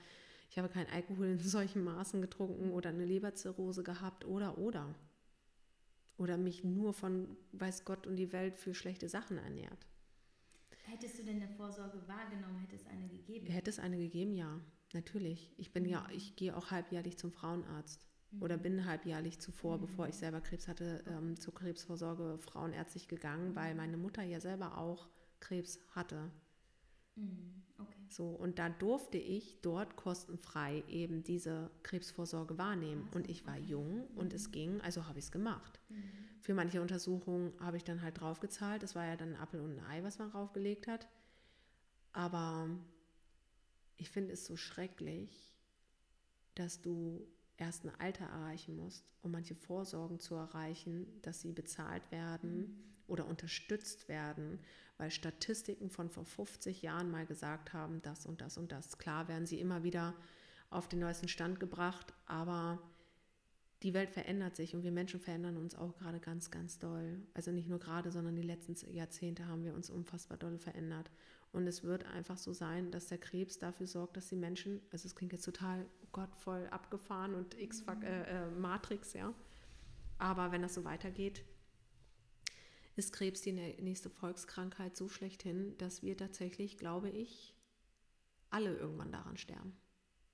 [0.50, 4.94] ich habe keinen Alkohol in solchen Maßen getrunken oder eine Leberzirrhose gehabt oder oder.
[6.18, 9.86] Oder mich nur von weiß Gott und die Welt für schlechte Sachen ernährt.
[10.84, 13.46] Hättest du denn eine Vorsorge wahrgenommen, hätte es eine gegeben?
[13.46, 14.60] Hätte es eine gegeben, ja,
[14.94, 15.52] natürlich.
[15.56, 15.90] Ich bin mhm.
[15.90, 18.42] ja, ich gehe auch halbjährlich zum Frauenarzt mhm.
[18.42, 19.82] oder bin halbjährlich zuvor, mhm.
[19.82, 23.76] bevor ich selber Krebs hatte, ähm, zur Krebsvorsorge frauenärztlich gegangen, weil mhm.
[23.78, 25.08] meine Mutter ja selber auch
[25.40, 26.30] Krebs hatte.
[27.16, 28.06] Mhm, okay.
[28.08, 33.04] So, und da durfte ich dort kostenfrei eben diese Krebsvorsorge wahrnehmen.
[33.06, 33.64] Also, und ich war okay.
[33.66, 35.80] jung und es ging, also habe ich es gemacht.
[36.40, 38.82] Für manche Untersuchungen habe ich dann halt draufgezahlt.
[38.82, 41.08] Das war ja dann ein Apfel und ein Ei, was man draufgelegt hat.
[42.12, 42.68] Aber
[43.96, 45.54] ich finde es so schrecklich,
[46.54, 47.26] dass du
[47.56, 52.76] erst ein Alter erreichen musst, um manche Vorsorgen zu erreichen, dass sie bezahlt werden mhm.
[53.06, 54.60] oder unterstützt werden,
[54.98, 58.98] weil Statistiken von vor 50 Jahren mal gesagt haben, das und das und das.
[58.98, 60.14] Klar werden sie immer wieder
[60.70, 62.82] auf den neuesten Stand gebracht, aber
[63.82, 67.20] die Welt verändert sich und wir Menschen verändern uns auch gerade ganz, ganz doll.
[67.34, 71.10] Also nicht nur gerade, sondern die letzten Jahrzehnte haben wir uns unfassbar doll verändert.
[71.56, 75.06] Und es wird einfach so sein, dass der Krebs dafür sorgt, dass die Menschen, also
[75.06, 79.34] es klingt jetzt total, oh Gott, voll abgefahren und X-Matrix, äh, äh, ja.
[80.18, 81.46] Aber wenn das so weitergeht,
[82.94, 87.54] ist Krebs die nächste Volkskrankheit so schlechthin, dass wir tatsächlich, glaube ich,
[88.50, 89.78] alle irgendwann daran sterben,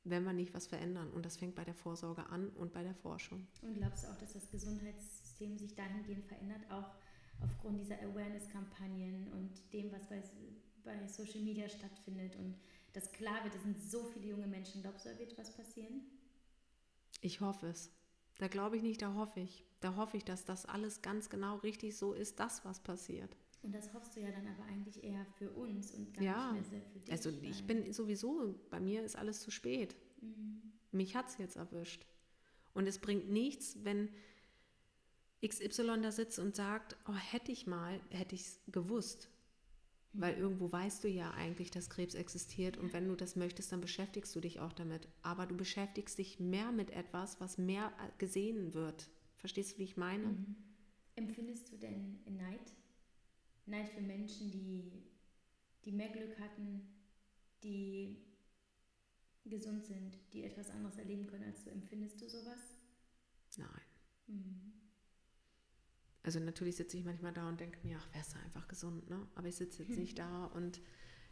[0.02, 1.08] wenn wir nicht was verändern.
[1.12, 3.46] Und das fängt bei der Vorsorge an und bei der Forschung.
[3.60, 6.96] Und glaubst du auch, dass das Gesundheitssystem sich dahingehend verändert, auch
[7.40, 10.20] aufgrund dieser Awareness-Kampagnen und dem, was bei,
[10.84, 12.56] bei Social Media stattfindet und
[12.92, 14.82] dass klar wird, es sind so viele junge Menschen.
[14.82, 16.02] Glaubst du, da wird was passieren?
[17.20, 17.90] Ich hoffe es.
[18.38, 19.64] Da glaube ich nicht, da hoffe ich.
[19.80, 23.36] Da hoffe ich, dass das alles ganz genau richtig so ist, das, was passiert.
[23.62, 26.62] Und das hoffst du ja dann aber eigentlich eher für uns und gar ja, nicht
[26.62, 27.12] mehr sehr für dich.
[27.12, 29.94] Also ich bin sowieso, bei mir ist alles zu spät.
[30.20, 30.60] Mhm.
[30.90, 32.04] Mich hat es jetzt erwischt.
[32.74, 34.08] Und es bringt nichts, wenn
[35.46, 39.28] XY da sitzt und sagt, oh, hätte ich mal, hätte ich es gewusst.
[40.14, 43.80] Weil irgendwo weißt du ja eigentlich, dass Krebs existiert und wenn du das möchtest, dann
[43.80, 45.08] beschäftigst du dich auch damit.
[45.22, 49.08] Aber du beschäftigst dich mehr mit etwas, was mehr gesehen wird.
[49.38, 50.26] Verstehst du, wie ich meine?
[50.26, 50.56] Mhm.
[51.16, 52.74] Empfindest du denn Neid?
[53.66, 54.92] Neid für Menschen, die,
[55.84, 56.82] die mehr Glück hatten,
[57.62, 58.18] die
[59.44, 61.70] gesund sind, die etwas anderes erleben können als du.
[61.70, 62.60] Empfindest du sowas?
[63.56, 63.68] Nein.
[64.26, 64.81] Mhm.
[66.22, 69.26] Also natürlich sitze ich manchmal da und denke mir, ach, wärst du einfach gesund, ne?
[69.34, 70.80] Aber ich sitze jetzt nicht da und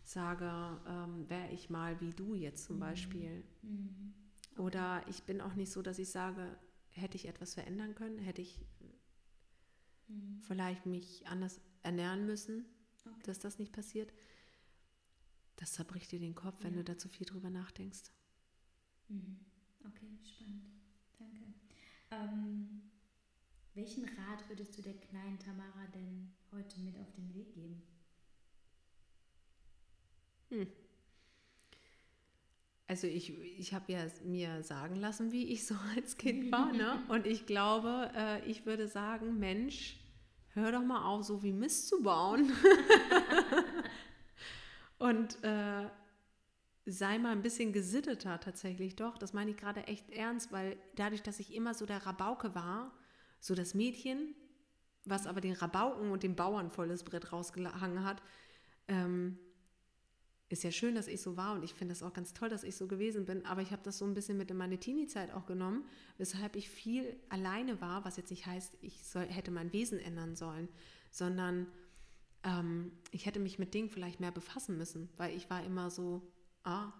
[0.02, 2.80] sage, ähm, wäre ich mal wie du jetzt zum mhm.
[2.80, 3.44] Beispiel.
[3.62, 4.14] Mhm.
[4.52, 4.60] Okay.
[4.62, 6.58] Oder ich bin auch nicht so, dass ich sage,
[6.90, 8.58] hätte ich etwas verändern können, hätte ich
[10.08, 10.40] mhm.
[10.42, 12.66] vielleicht mich anders ernähren müssen,
[13.06, 13.22] okay.
[13.24, 14.12] dass das nicht passiert.
[15.56, 16.78] Das zerbricht dir den Kopf, wenn ja.
[16.78, 18.10] du da zu viel drüber nachdenkst.
[19.08, 19.38] Mhm.
[19.86, 20.64] Okay, spannend.
[21.18, 21.54] Danke.
[22.10, 22.79] Ähm,
[23.74, 27.82] welchen Rat würdest du der kleinen Tamara denn heute mit auf den Weg geben?
[30.50, 30.66] Hm.
[32.88, 36.72] also ich, ich habe ja mir sagen lassen, wie ich so als Kind war.
[36.72, 37.00] Ne?
[37.08, 40.00] Und ich glaube, äh, ich würde sagen, Mensch,
[40.54, 42.50] hör doch mal auf, so wie Mist zu bauen.
[44.98, 45.88] und äh,
[46.84, 49.18] sei mal ein bisschen gesitteter tatsächlich doch.
[49.18, 52.92] Das meine ich gerade echt ernst, weil dadurch, dass ich immer so der Rabauke war,
[53.40, 54.34] so das Mädchen,
[55.04, 58.22] was aber den Rabauken und den Bauern volles Brett rausgehangen hat,
[58.88, 59.38] ähm,
[60.50, 62.64] ist ja schön, dass ich so war und ich finde das auch ganz toll, dass
[62.64, 65.32] ich so gewesen bin, aber ich habe das so ein bisschen mit in meine Teenie-Zeit
[65.32, 65.84] auch genommen,
[66.18, 70.34] weshalb ich viel alleine war, was jetzt nicht heißt, ich soll, hätte mein Wesen ändern
[70.34, 70.68] sollen,
[71.12, 71.68] sondern
[72.42, 76.20] ähm, ich hätte mich mit Dingen vielleicht mehr befassen müssen, weil ich war immer so,
[76.64, 76.92] ah,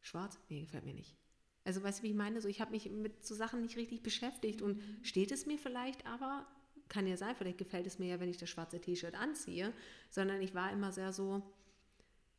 [0.00, 1.19] schwarz, nee, gefällt mir nicht.
[1.64, 2.40] Also weißt du, wie ich meine?
[2.40, 6.06] So, ich habe mich mit so Sachen nicht richtig beschäftigt und steht es mir vielleicht
[6.06, 6.46] aber,
[6.88, 9.72] kann ja sein, vielleicht gefällt es mir ja, wenn ich das schwarze T-Shirt anziehe,
[10.08, 11.42] sondern ich war immer sehr so,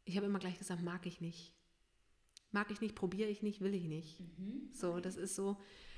[0.05, 1.53] ich habe immer gleich gesagt, mag ich nicht.
[2.51, 4.19] Mag ich nicht, probiere ich nicht, will ich nicht.
[4.19, 4.69] Mhm.
[4.73, 5.57] So, das ist so,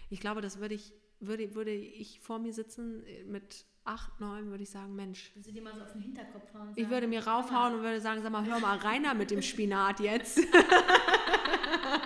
[0.09, 4.63] ich glaube, das würde ich, würde, würde ich vor mir sitzen mit acht, neun, würde
[4.63, 5.31] ich sagen, Mensch.
[5.33, 6.73] Willst du dir mal so auf den Hinterkopf hauen?
[6.75, 9.99] Ich würde mir raufhauen und würde sagen, sag mal, hör mal reiner mit dem Spinat
[9.99, 10.39] jetzt.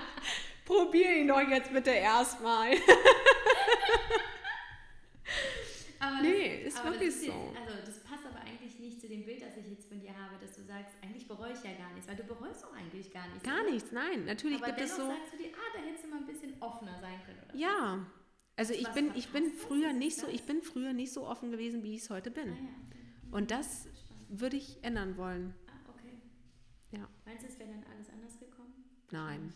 [0.68, 2.72] Probier ihn doch jetzt bitte erstmal.
[5.99, 7.32] aber nee, das, ist wirklich ist so.
[7.32, 10.09] Jetzt, also das passt aber eigentlich nicht zu dem Bild, das ich jetzt von dir
[10.09, 13.13] habe, dass du sagst, eigentlich bereue ich ja gar nichts, weil du bereust doch eigentlich
[13.13, 13.43] gar nichts.
[13.43, 13.72] Gar oder?
[13.72, 14.26] nichts, nein.
[14.26, 15.07] Natürlich aber gibt es so.
[15.07, 17.39] sagst du dir, ah, da hättest du mal ein bisschen offener sein können.
[17.47, 18.05] Oder ja.
[18.57, 21.82] Also ich bin, ich bin früher nicht so, ich bin früher nicht so offen gewesen,
[21.84, 22.49] wie ich es heute bin.
[22.49, 23.38] Ah, ja.
[23.38, 23.88] Und das
[24.28, 25.53] würde ich ändern wollen.
[25.68, 26.20] Ah, okay.
[26.91, 27.07] Ja.
[27.26, 28.74] Meinst du, es wäre dann alles anders gekommen?
[29.11, 29.53] Nein.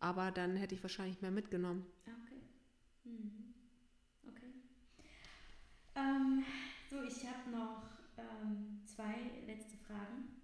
[0.00, 1.86] Aber dann hätte ich wahrscheinlich mehr mitgenommen.
[2.06, 2.40] Ah, okay.
[3.04, 3.54] Mhm.
[4.26, 4.52] Okay.
[5.94, 6.44] Ähm,
[6.90, 7.82] so, ich habe noch
[8.16, 9.14] ähm, zwei
[9.46, 10.40] letzte Fragen.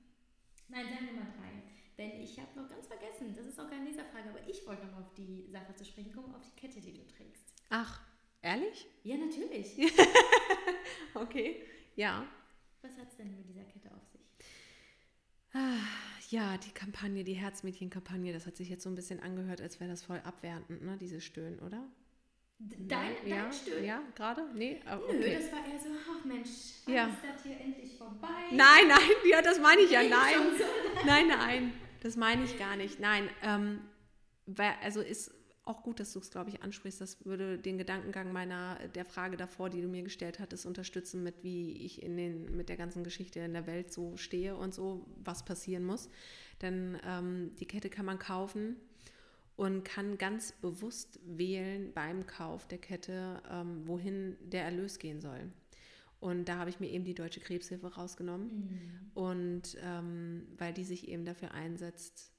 [0.69, 1.63] Nein, sagen wir mal drei.
[1.97, 4.99] Denn ich habe noch ganz vergessen, das ist auch keine Leserfrage, aber ich wollte noch
[4.99, 7.45] auf die Sache zu sprechen kommen, auf die Kette, die du trägst.
[7.71, 8.03] Ach,
[8.43, 8.87] ehrlich?
[9.03, 9.79] Ja, natürlich.
[11.15, 11.63] okay,
[11.95, 12.27] ja.
[12.83, 14.16] Was hat es denn mit dieser Kette auf sich?
[15.57, 15.79] Ah,
[16.29, 19.91] ja, die Kampagne, die Herzmädchen-Kampagne, das hat sich jetzt so ein bisschen angehört, als wäre
[19.91, 21.83] das voll abwertend, ne, diese Stöhnen, oder?
[22.59, 23.85] Dein, dein ja, Stöhnen?
[23.85, 24.43] Ja, gerade?
[24.55, 25.19] Nee, okay.
[25.19, 26.51] Nö, das war eher so, ach Mensch,
[26.85, 27.07] wann ja.
[27.07, 28.29] ist das hier endlich vorbei?
[28.51, 30.35] Nein, nein, ja, das meine ich ja, nein.
[31.07, 33.01] Nein, nein, das meine ich gar nicht.
[33.01, 33.81] Nein, ähm,
[34.83, 35.33] also ist
[35.67, 37.01] auch gut, dass du es, glaube ich, ansprichst.
[37.01, 41.43] Das würde den Gedankengang meiner, der Frage davor, die du mir gestellt hattest, unterstützen, mit
[41.43, 45.05] wie ich in den, mit der ganzen Geschichte in der Welt so stehe und so,
[45.25, 46.09] was passieren muss.
[46.63, 48.77] Denn ähm, die Kette kann man kaufen
[49.57, 55.51] und kann ganz bewusst wählen beim Kauf der Kette, ähm, wohin der Erlös gehen soll.
[56.21, 58.49] Und da habe ich mir eben die Deutsche Krebshilfe rausgenommen.
[58.49, 59.11] Mhm.
[59.15, 62.33] Und ähm, weil die sich eben dafür einsetzt,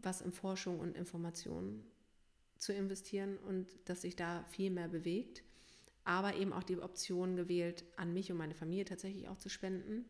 [0.00, 1.84] was in Forschung und Information
[2.58, 5.42] zu investieren und dass sich da viel mehr bewegt.
[6.04, 10.04] Aber eben auch die Option gewählt, an mich und meine Familie tatsächlich auch zu spenden.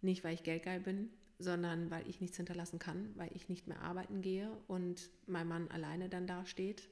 [0.00, 3.80] Nicht, weil ich geldgeil bin, sondern weil ich nichts hinterlassen kann, weil ich nicht mehr
[3.80, 6.88] arbeiten gehe und mein Mann alleine dann dasteht.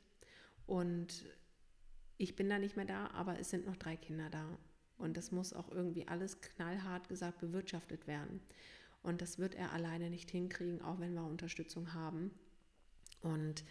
[0.67, 1.25] Und
[2.19, 4.59] ich bin da nicht mehr da, aber es sind noch drei Kinder da.
[4.99, 8.41] Und das muss auch irgendwie alles knallhart gesagt bewirtschaftet werden.
[9.03, 12.31] Und das wird er alleine nicht hinkriegen, auch wenn wir Unterstützung haben.
[13.21, 13.65] Und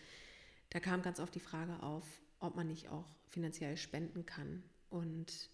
[0.75, 2.05] da kam ganz oft die Frage auf,
[2.41, 4.61] ob man nicht auch finanziell spenden kann.
[4.89, 5.49] Und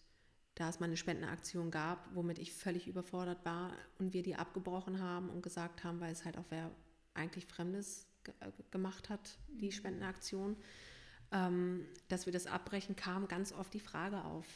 [0.56, 5.00] da es mal eine Spendenaktion gab, womit ich völlig überfordert war und wir die abgebrochen
[5.00, 6.72] haben und gesagt haben, weil es halt auch wer
[7.14, 8.08] eigentlich Fremdes
[8.40, 9.72] äh, gemacht hat, die mhm.
[9.74, 10.58] Spendenaktion,
[11.32, 14.48] ähm, dass wir das abbrechen, kam ganz oft die Frage auf,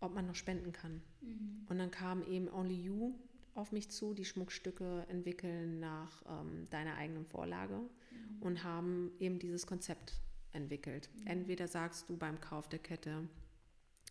[0.00, 1.00] ob man noch spenden kann.
[1.22, 1.64] Mhm.
[1.66, 3.14] Und dann kam eben Only You
[3.54, 8.42] auf mich zu, die Schmuckstücke entwickeln nach ähm, deiner eigenen Vorlage mhm.
[8.42, 10.14] und haben eben dieses Konzept
[10.52, 11.10] entwickelt.
[11.14, 11.26] Mhm.
[11.26, 13.28] Entweder sagst du beim Kauf der Kette,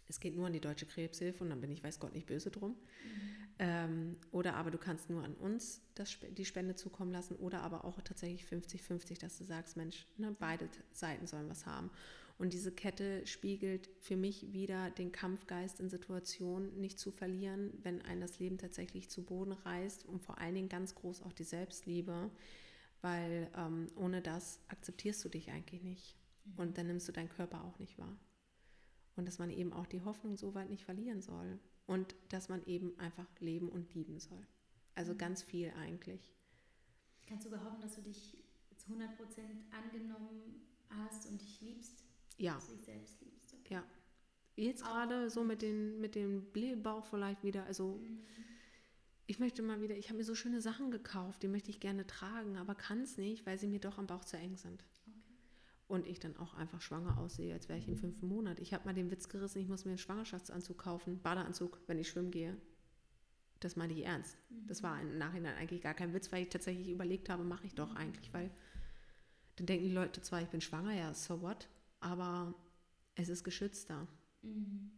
[0.08, 2.50] es geht nur an die Deutsche Krebshilfe und dann bin ich, weiß Gott, nicht böse
[2.50, 2.72] drum.
[2.72, 3.40] Mhm.
[3.62, 7.84] Ähm, oder aber du kannst nur an uns das, die Spende zukommen lassen oder aber
[7.84, 11.92] auch tatsächlich 50-50, dass du sagst, Mensch, ne, beide Seiten sollen was haben.
[12.38, 18.02] Und diese Kette spiegelt für mich wieder den Kampfgeist in Situationen nicht zu verlieren, wenn
[18.02, 21.44] ein das Leben tatsächlich zu Boden reißt und vor allen Dingen ganz groß auch die
[21.44, 22.32] Selbstliebe,
[23.02, 26.18] weil ähm, ohne das akzeptierst du dich eigentlich nicht.
[26.46, 26.54] Mhm.
[26.58, 28.18] Und dann nimmst du deinen Körper auch nicht wahr.
[29.16, 31.60] Und dass man eben auch die Hoffnung so weit nicht verlieren soll.
[31.86, 34.46] Und dass man eben einfach leben und lieben soll.
[34.96, 35.18] Also mhm.
[35.18, 36.34] ganz viel eigentlich.
[37.28, 38.38] Kannst du behaupten, dass du dich
[38.76, 39.08] zu 100%
[39.72, 42.04] angenommen hast und dich liebst?
[42.38, 42.56] Ja.
[42.56, 43.54] Dass du dich selbst liebst.
[43.54, 43.76] Okay.
[43.76, 43.84] Ja.
[44.56, 47.66] Jetzt gerade so mit, den, mit dem Blähbauch vielleicht wieder.
[47.66, 48.20] Also mhm.
[49.30, 52.08] Ich möchte mal wieder, ich habe mir so schöne Sachen gekauft, die möchte ich gerne
[52.08, 54.84] tragen, aber kann es nicht, weil sie mir doch am Bauch zu eng sind.
[55.08, 55.20] Okay.
[55.88, 58.60] Und ich dann auch einfach schwanger aussehe, als wäre ich im fünften Monat.
[58.60, 62.10] Ich habe mal den Witz gerissen, ich muss mir einen Schwangerschaftsanzug kaufen, Badeanzug, wenn ich
[62.10, 62.58] schwimmen gehe.
[63.60, 64.36] Das meine ich ernst.
[64.50, 64.66] Mhm.
[64.66, 67.76] Das war im Nachhinein eigentlich gar kein Witz, weil ich tatsächlich überlegt habe, mache ich
[67.76, 67.98] doch mhm.
[67.98, 68.50] eigentlich, weil
[69.58, 71.70] dann denken die Leute zwar, ich bin schwanger, ja, so what,
[72.00, 72.56] aber
[73.14, 74.08] es ist geschützter.
[74.42, 74.90] Mhm.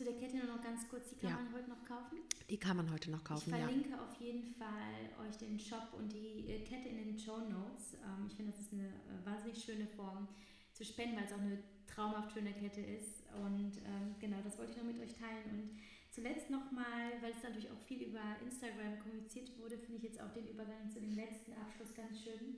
[0.00, 1.36] Zu der Kette nur noch ganz kurz, die kann ja.
[1.36, 2.20] man heute noch kaufen?
[2.48, 4.02] Die kann man heute noch kaufen, Ich verlinke ja.
[4.02, 7.92] auf jeden Fall euch den Shop und die äh, Kette in den Show Notes.
[8.00, 10.26] Ähm, ich finde, das ist eine äh, wahnsinnig schöne Form
[10.72, 13.24] zu spenden, weil es auch eine traumhaft schöne Kette ist.
[13.44, 15.44] Und ähm, genau, das wollte ich noch mit euch teilen.
[15.52, 20.20] Und zuletzt nochmal, weil es natürlich auch viel über Instagram kommuniziert wurde, finde ich jetzt
[20.22, 22.56] auch den Übergang zu dem letzten Abschluss ganz schön.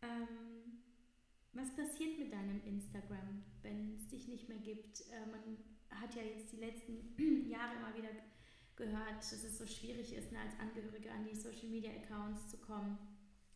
[0.00, 0.80] Ähm,
[1.52, 5.02] was passiert mit deinem Instagram, wenn es dich nicht mehr gibt?
[5.12, 5.42] Äh, man
[5.90, 7.14] hat ja jetzt die letzten
[7.48, 8.10] Jahre immer wieder
[8.76, 12.58] gehört, dass es so schwierig ist, ne, als Angehörige an die Social Media Accounts zu
[12.58, 12.98] kommen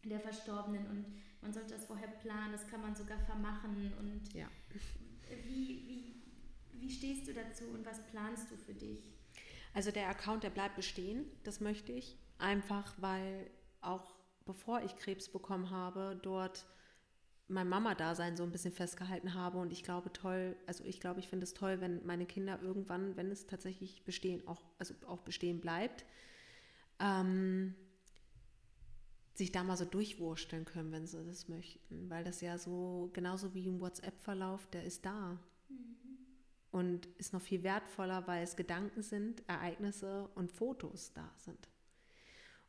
[0.04, 1.06] der Verstorbenen und
[1.40, 4.48] man sollte das vorher planen, das kann man sogar vermachen und ja.
[5.44, 9.12] wie, wie, wie stehst du dazu und was planst du für dich?
[9.74, 14.14] Also der Account, der bleibt bestehen, das möchte ich, einfach weil auch
[14.44, 16.66] bevor ich Krebs bekommen habe, dort
[17.48, 19.58] mein Mama-Dasein so ein bisschen festgehalten habe.
[19.58, 23.16] Und ich glaube toll, also ich glaube, ich finde es toll, wenn meine Kinder irgendwann,
[23.16, 26.04] wenn es tatsächlich bestehen, auch, also auch bestehen bleibt,
[26.98, 27.74] ähm,
[29.34, 32.08] sich da mal so durchwursteln können, wenn sie das möchten.
[32.10, 35.38] Weil das ja so, genauso wie im WhatsApp-Verlauf, der ist da.
[35.68, 35.96] Mhm.
[36.70, 41.68] Und ist noch viel wertvoller, weil es Gedanken sind, Ereignisse und Fotos da sind.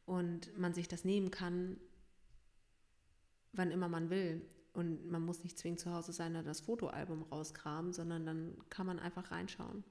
[0.06, 1.80] Und man sich das nehmen kann,
[3.54, 4.42] wann immer man will.
[4.74, 8.88] Und man muss nicht zwingend zu Hause sein und das Fotoalbum rauskramen, sondern dann kann
[8.88, 9.84] man einfach reinschauen.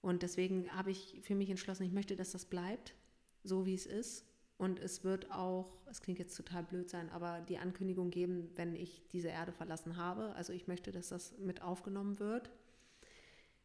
[0.00, 2.94] Und deswegen habe ich für mich entschlossen, ich möchte, dass das bleibt,
[3.42, 4.26] so wie es ist.
[4.58, 8.76] Und es wird auch, es klingt jetzt total blöd sein, aber die Ankündigung geben, wenn
[8.76, 10.32] ich diese Erde verlassen habe.
[10.34, 12.50] Also ich möchte, dass das mit aufgenommen wird.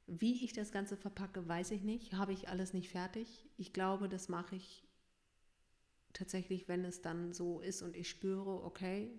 [0.08, 2.14] Wie ich das Ganze verpacke, weiß ich nicht.
[2.14, 3.48] Habe ich alles nicht fertig.
[3.58, 4.84] Ich glaube, das mache ich
[6.14, 9.12] tatsächlich, wenn es dann so ist und ich spüre, okay,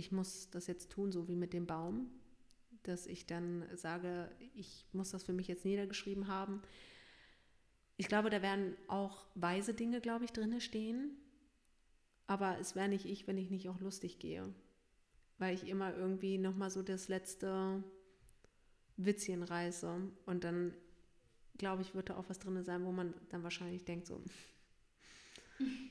[0.00, 2.10] ich muss das jetzt tun, so wie mit dem Baum,
[2.82, 6.62] dass ich dann sage, ich muss das für mich jetzt niedergeschrieben haben.
[7.98, 11.10] Ich glaube, da werden auch weise Dinge, glaube ich, drinne stehen.
[12.26, 14.54] Aber es wäre nicht ich, wenn ich nicht auch lustig gehe.
[15.38, 17.84] Weil ich immer irgendwie nochmal so das letzte
[18.96, 20.00] Witzchen reiße.
[20.24, 20.74] Und dann,
[21.58, 24.22] glaube ich, wird da auch was drin sein, wo man dann wahrscheinlich denkt, so,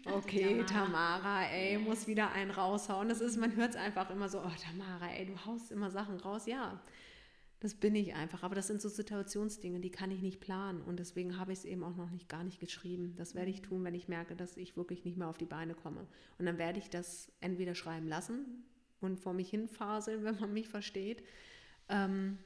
[0.06, 3.10] Okay, Tamara, ey, muss wieder einen raushauen.
[3.10, 6.18] Das ist, man hört es einfach immer so, oh Tamara, ey, du haust immer Sachen
[6.18, 6.48] raus.
[6.48, 6.82] Ja,
[7.60, 8.44] das bin ich einfach.
[8.44, 10.82] Aber das sind so Situationsdinge, die kann ich nicht planen.
[10.82, 13.16] Und deswegen habe ich es eben auch noch nicht gar nicht geschrieben.
[13.18, 15.76] Das werde ich tun, wenn ich merke, dass ich wirklich nicht mehr auf die Beine
[15.76, 16.08] komme.
[16.38, 18.64] Und dann werde ich das entweder schreiben lassen
[19.02, 21.24] und vor mich hinfaseln, wenn man mich versteht.
[21.90, 22.40] Ähm,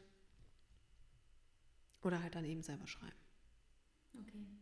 [2.01, 3.13] oder halt dann eben selber schreiben.
[4.19, 4.52] Okay.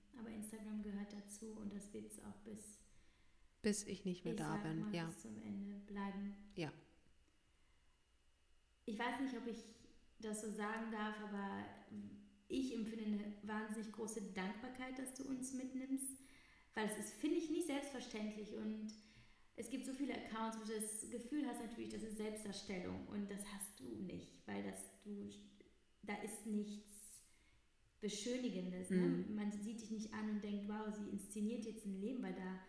[1.41, 2.79] Dazu und das wird es auch bis.
[3.61, 5.05] Bis ich nicht mehr ich da bin, mal, ja.
[5.05, 6.35] Bis zum Ende bleiben.
[6.55, 6.71] Ja.
[8.85, 9.63] Ich weiß nicht, ob ich
[10.19, 11.65] das so sagen darf, aber
[12.47, 16.17] ich empfinde eine wahnsinnig große Dankbarkeit, dass du uns mitnimmst,
[16.73, 18.93] weil es ist, finde ich, nicht selbstverständlich und
[19.55, 23.29] es gibt so viele Accounts, wo du das Gefühl hast natürlich, das ist Selbstdarstellung und
[23.29, 25.29] das hast du nicht, weil das du,
[26.03, 27.00] da ist nichts
[28.01, 28.89] Beschönigendes.
[28.89, 28.97] Ne?
[28.97, 29.35] Mhm.
[29.35, 32.59] Man sieht dich nicht an und denkt, wow, sie inszeniert jetzt ein Leben, weil da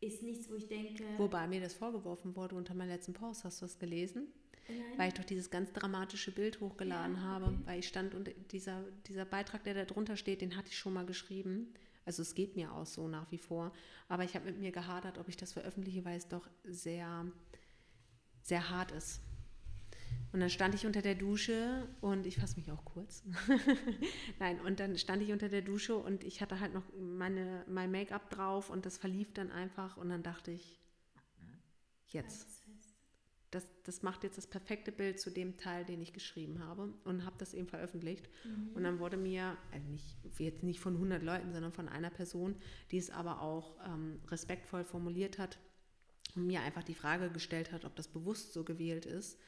[0.00, 1.04] ist nichts, wo ich denke.
[1.16, 4.28] Wobei mir das vorgeworfen wurde unter meinem letzten Post, hast du das gelesen?
[4.68, 4.80] Nein.
[4.96, 7.44] Weil ich doch dieses ganz dramatische Bild hochgeladen ja, okay.
[7.44, 10.78] habe, weil ich stand und dieser, dieser Beitrag, der da drunter steht, den hatte ich
[10.78, 11.72] schon mal geschrieben.
[12.04, 13.72] Also es geht mir auch so nach wie vor.
[14.08, 17.26] Aber ich habe mit mir gehadert, ob ich das veröffentliche, weil es doch sehr,
[18.42, 19.20] sehr hart ist.
[20.32, 23.24] Und dann stand ich unter der Dusche und ich fasse mich auch kurz.
[24.38, 27.90] Nein, und dann stand ich unter der Dusche und ich hatte halt noch meine, mein
[27.90, 30.78] Make-up drauf und das verlief dann einfach und dann dachte ich,
[32.08, 32.62] jetzt.
[33.52, 37.24] Das, das macht jetzt das perfekte Bild zu dem Teil, den ich geschrieben habe und
[37.24, 38.28] habe das eben veröffentlicht.
[38.44, 38.70] Mhm.
[38.74, 42.56] Und dann wurde mir, also nicht, jetzt nicht von 100 Leuten, sondern von einer Person,
[42.90, 45.58] die es aber auch ähm, respektvoll formuliert hat
[46.34, 49.38] und mir einfach die Frage gestellt hat, ob das bewusst so gewählt ist,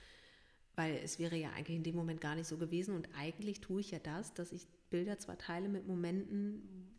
[0.78, 2.94] weil es wäre ja eigentlich in dem Moment gar nicht so gewesen.
[2.94, 6.96] Und eigentlich tue ich ja das, dass ich Bilder zwar teile mit Momenten,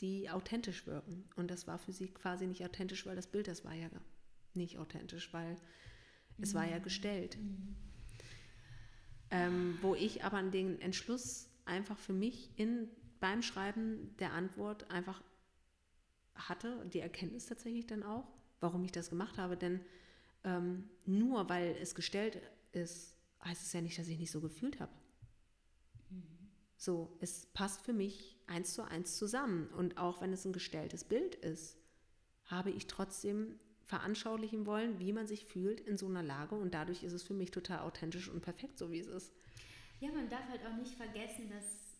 [0.00, 1.28] die authentisch wirken.
[1.36, 3.90] Und das war für sie quasi nicht authentisch, weil das Bild, das war ja
[4.54, 5.58] nicht authentisch, weil mhm.
[6.40, 6.82] es war ja mhm.
[6.82, 7.36] gestellt.
[7.36, 7.76] Mhm.
[9.30, 12.88] Ähm, wo ich aber an den Entschluss einfach für mich in
[13.20, 15.22] beim Schreiben der Antwort einfach
[16.34, 18.26] hatte, die Erkenntnis tatsächlich dann auch,
[18.60, 19.58] warum ich das gemacht habe.
[19.58, 19.80] Denn
[20.44, 22.40] ähm, nur weil es gestellt
[22.72, 24.92] ist, heißt es ja nicht, dass ich nicht so gefühlt habe.
[26.76, 29.68] So, es passt für mich eins zu eins zusammen.
[29.70, 31.76] Und auch wenn es ein gestelltes Bild ist,
[32.44, 36.54] habe ich trotzdem veranschaulichen wollen, wie man sich fühlt in so einer Lage.
[36.54, 39.34] Und dadurch ist es für mich total authentisch und perfekt, so wie es ist.
[39.98, 41.96] Ja, man darf halt auch nicht vergessen, dass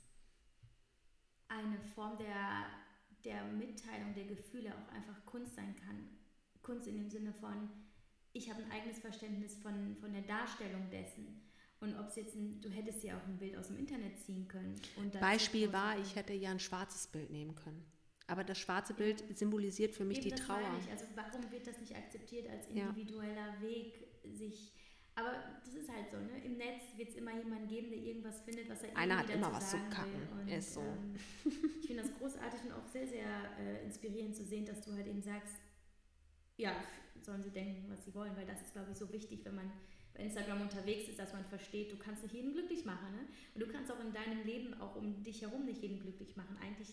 [1.48, 2.66] eine Form der,
[3.24, 6.08] der Mitteilung der Gefühle auch einfach Kunst sein kann.
[6.62, 7.68] Kunst in dem Sinne von,
[8.38, 11.42] ich habe ein eigenes Verständnis von, von der Darstellung dessen.
[11.80, 14.48] Und ob es jetzt ein, du hättest ja auch ein Bild aus dem Internet ziehen
[14.48, 14.74] können.
[15.20, 17.84] Beispiel war, ich hätte ja ein schwarzes Bild nehmen können.
[18.26, 19.34] Aber das schwarze Bild ja.
[19.34, 20.60] symbolisiert für mich Eben die Trauer.
[20.90, 23.60] Also warum wird das nicht akzeptiert als individueller ja.
[23.60, 24.72] Weg, sich
[25.18, 25.34] aber
[25.64, 26.44] das ist halt so, ne?
[26.44, 29.52] Im Netz wird es immer jemanden geben, der irgendwas findet, was er Einer hat immer
[29.52, 30.28] was zu kacken.
[30.30, 30.80] Und, ist so.
[30.80, 31.16] Ähm,
[31.80, 33.26] ich finde das großartig und auch sehr, sehr
[33.58, 35.56] äh, inspirierend zu sehen, dass du halt eben sagst,
[36.58, 36.76] ja,
[37.22, 39.72] sollen sie denken, was sie wollen, weil das ist, glaube ich, so wichtig, wenn man
[40.14, 43.12] bei Instagram unterwegs ist, dass man versteht, du kannst nicht jeden glücklich machen.
[43.12, 43.20] Ne?
[43.54, 46.56] Und du kannst auch in deinem Leben, auch um dich herum, nicht jeden glücklich machen.
[46.60, 46.92] Eigentlich,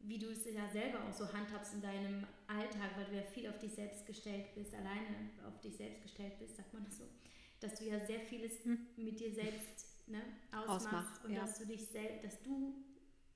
[0.00, 3.48] wie du es ja selber auch so handhabst in deinem Alltag, weil du ja viel
[3.48, 7.04] auf dich selbst gestellt bist, alleine auf dich selbst gestellt bist, sagt man das so,
[7.60, 8.86] dass du ja sehr vieles hm.
[8.96, 11.40] mit dir selbst ne, ausmachst Ausmach, und ja.
[11.40, 12.74] dass du dich selbst, dass du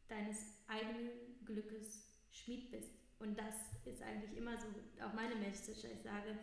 [0.09, 1.11] deines eigenen
[1.45, 2.91] Glückes Schmied bist.
[3.25, 3.55] Und das
[3.87, 4.67] ist eigentlich immer so
[5.03, 5.85] auch meine Message.
[5.85, 6.39] Ich sage,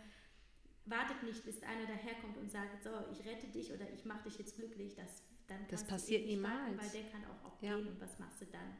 [0.86, 4.39] wartet nicht, bis einer daherkommt und sagt, so, ich rette dich oder ich mache dich
[4.39, 4.95] jetzt glücklich.
[4.95, 6.75] Das, dann das passiert niemals.
[6.75, 7.75] Warten, weil der kann auch, auch ja.
[7.75, 8.75] gehen und was machst du dann?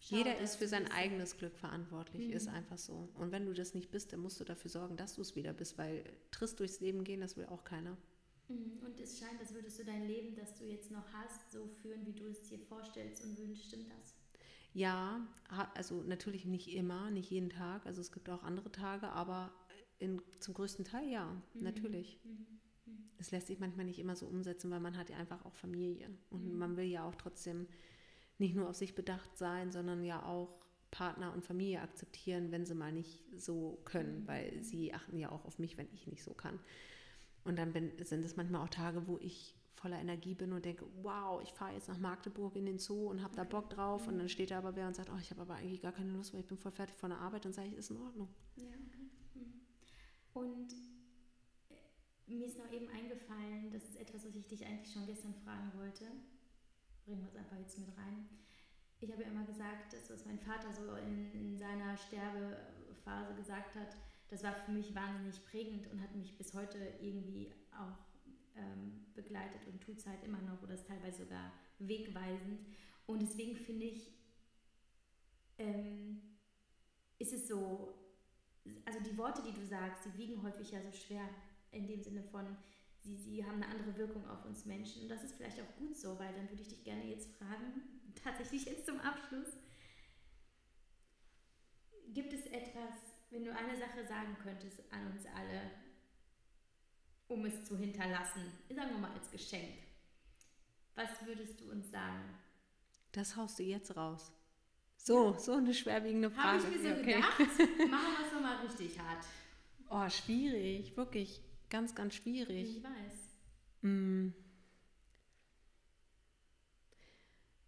[0.00, 2.34] Schau, Jeder ist für sein eigenes Glück verantwortlich, mhm.
[2.34, 3.08] ist einfach so.
[3.14, 5.52] Und wenn du das nicht bist, dann musst du dafür sorgen, dass du es wieder
[5.52, 7.96] bist, weil trist durchs Leben gehen, das will auch keiner.
[8.48, 8.80] Mhm.
[8.84, 12.04] Und es scheint, als würdest du dein Leben, das du jetzt noch hast, so führen,
[12.04, 13.68] wie du es dir vorstellst und wünschst.
[13.68, 14.14] Stimmt das?
[14.74, 15.24] Ja,
[15.74, 17.86] also natürlich nicht immer, nicht jeden Tag.
[17.86, 19.52] Also es gibt auch andere Tage, aber
[19.98, 21.62] in, zum größten Teil ja, mhm.
[21.62, 22.18] natürlich.
[22.24, 22.30] Mhm.
[22.30, 23.10] mhm.
[23.16, 26.10] Es lässt sich manchmal nicht immer so umsetzen, weil man hat ja einfach auch Familie.
[26.30, 26.58] Und mhm.
[26.58, 27.68] man will ja auch trotzdem
[28.38, 30.60] nicht nur auf sich bedacht sein, sondern ja auch
[30.90, 34.28] Partner und Familie akzeptieren, wenn sie mal nicht so können, mhm.
[34.28, 36.58] weil sie achten ja auch auf mich, wenn ich nicht so kann.
[37.44, 40.86] Und dann bin, sind es manchmal auch Tage, wo ich voller Energie bin und denke,
[41.02, 44.02] wow, ich fahre jetzt nach Magdeburg in den Zoo und habe da Bock drauf.
[44.02, 44.12] Mhm.
[44.12, 46.10] Und dann steht da aber wer und sagt, oh, ich habe aber eigentlich gar keine
[46.12, 47.44] Lust, weil ich bin voll fertig von der Arbeit.
[47.44, 48.28] Dann sage ich, ist in Ordnung.
[48.56, 49.10] Ja, okay.
[49.34, 49.60] Mhm.
[50.32, 50.72] Und
[51.70, 55.34] äh, mir ist noch eben eingefallen, das ist etwas, was ich dich eigentlich schon gestern
[55.34, 56.04] fragen wollte.
[57.04, 58.28] Bringen wir es einfach jetzt mit rein.
[59.00, 63.74] Ich habe ja immer gesagt, das, was mein Vater so in, in seiner Sterbephase gesagt
[63.74, 63.96] hat,
[64.30, 67.98] das war für mich wahnsinnig prägend und hat mich bis heute irgendwie auch
[68.56, 72.60] ähm, begleitet und tut es halt immer noch oder ist teilweise sogar wegweisend.
[73.06, 74.12] Und deswegen finde ich,
[75.58, 76.22] ähm,
[77.18, 77.94] ist es so,
[78.84, 81.28] also die Worte, die du sagst, die wiegen häufig ja so schwer
[81.70, 82.56] in dem Sinne von,
[83.00, 85.02] sie, sie haben eine andere Wirkung auf uns Menschen.
[85.02, 87.82] Und das ist vielleicht auch gut so, weil dann würde ich dich gerne jetzt fragen,
[88.24, 89.58] tatsächlich jetzt zum Abschluss,
[92.08, 92.94] gibt es etwas,
[93.30, 95.70] wenn du eine Sache sagen könntest an uns alle,
[97.34, 99.78] um es zu hinterlassen, sagen wir mal als Geschenk.
[100.94, 102.38] Was würdest du uns sagen?
[103.12, 104.32] Das haust du jetzt raus.
[104.96, 105.38] So, ja.
[105.38, 106.64] so eine schwerwiegende Frage.
[106.64, 107.14] Habe ich mir so okay.
[107.14, 107.38] gedacht.
[107.90, 109.26] Machen wir es nochmal richtig hart.
[109.90, 110.96] Oh, schwierig.
[110.96, 112.78] Wirklich ganz, ganz schwierig.
[112.78, 113.36] Ich weiß.
[113.82, 114.28] Mm.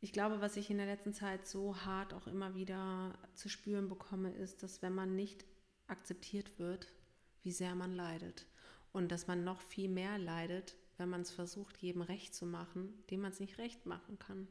[0.00, 3.88] Ich glaube, was ich in der letzten Zeit so hart auch immer wieder zu spüren
[3.88, 5.44] bekomme, ist, dass wenn man nicht
[5.88, 6.92] akzeptiert wird,
[7.42, 8.46] wie sehr man leidet.
[8.96, 12.94] Und dass man noch viel mehr leidet, wenn man es versucht, jedem recht zu machen,
[13.10, 14.48] dem man es nicht recht machen kann.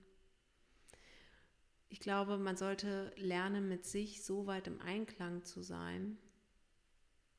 [1.89, 6.19] Ich glaube, man sollte lernen, mit sich so weit im Einklang zu sein,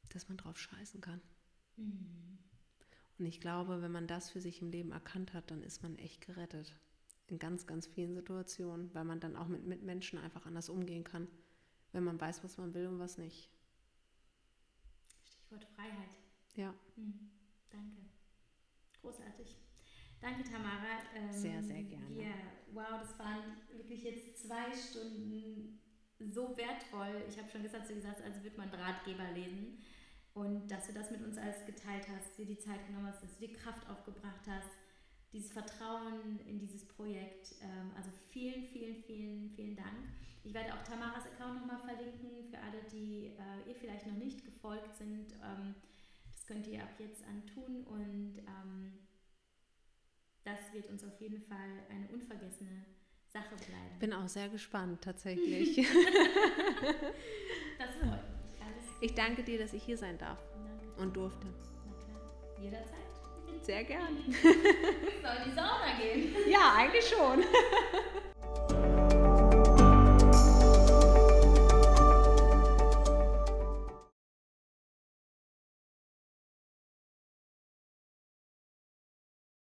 [0.09, 1.20] dass man drauf scheißen kann.
[1.76, 2.38] Mhm.
[3.20, 5.94] Und ich glaube, wenn man das für sich im Leben erkannt hat, dann ist man
[5.98, 6.74] echt gerettet.
[7.28, 11.28] In ganz, ganz vielen Situationen, weil man dann auch mit Mitmenschen einfach anders umgehen kann,
[11.92, 13.48] wenn man weiß, was man will und was nicht.
[15.22, 16.26] Stichwort Freiheit.
[16.57, 16.74] Ja.
[16.96, 17.30] Mhm.
[17.70, 18.02] Danke.
[19.00, 19.57] Großartig.
[20.20, 21.02] Danke, Tamara.
[21.14, 22.22] Ähm, sehr, sehr gerne.
[22.22, 22.34] Ja,
[22.72, 25.78] wow, das waren wirklich jetzt zwei Stunden
[26.18, 27.24] so wertvoll.
[27.28, 29.78] Ich habe schon gesagt, du gesagt, als würde man Ratgeber lesen.
[30.32, 33.38] Und dass du das mit uns alles geteilt hast, dir die Zeit genommen hast, dass
[33.38, 34.68] du die Kraft aufgebracht hast,
[35.32, 37.54] dieses Vertrauen in dieses Projekt.
[37.62, 40.09] Ähm, also vielen, vielen, vielen, vielen Dank.
[40.44, 44.44] Ich werde auch Tamaras Account nochmal verlinken für alle, die äh, ihr vielleicht noch nicht
[44.44, 45.32] gefolgt sind.
[45.42, 45.74] Ähm,
[46.47, 48.92] könnt ihr ab jetzt antun und ähm,
[50.44, 52.84] das wird uns auf jeden Fall eine unvergessene
[53.26, 53.90] Sache bleiben.
[53.94, 55.76] Ich bin auch sehr gespannt, tatsächlich.
[57.78, 58.61] das freut mich.
[58.61, 61.03] Alles ich danke dir, dass ich hier sein darf Danke.
[61.03, 61.49] und durfte.
[62.61, 62.94] Jederzeit.
[63.62, 64.16] Sehr gern.
[64.42, 66.34] Soll in die Sauna gehen.
[66.49, 67.44] Ja, eigentlich schon.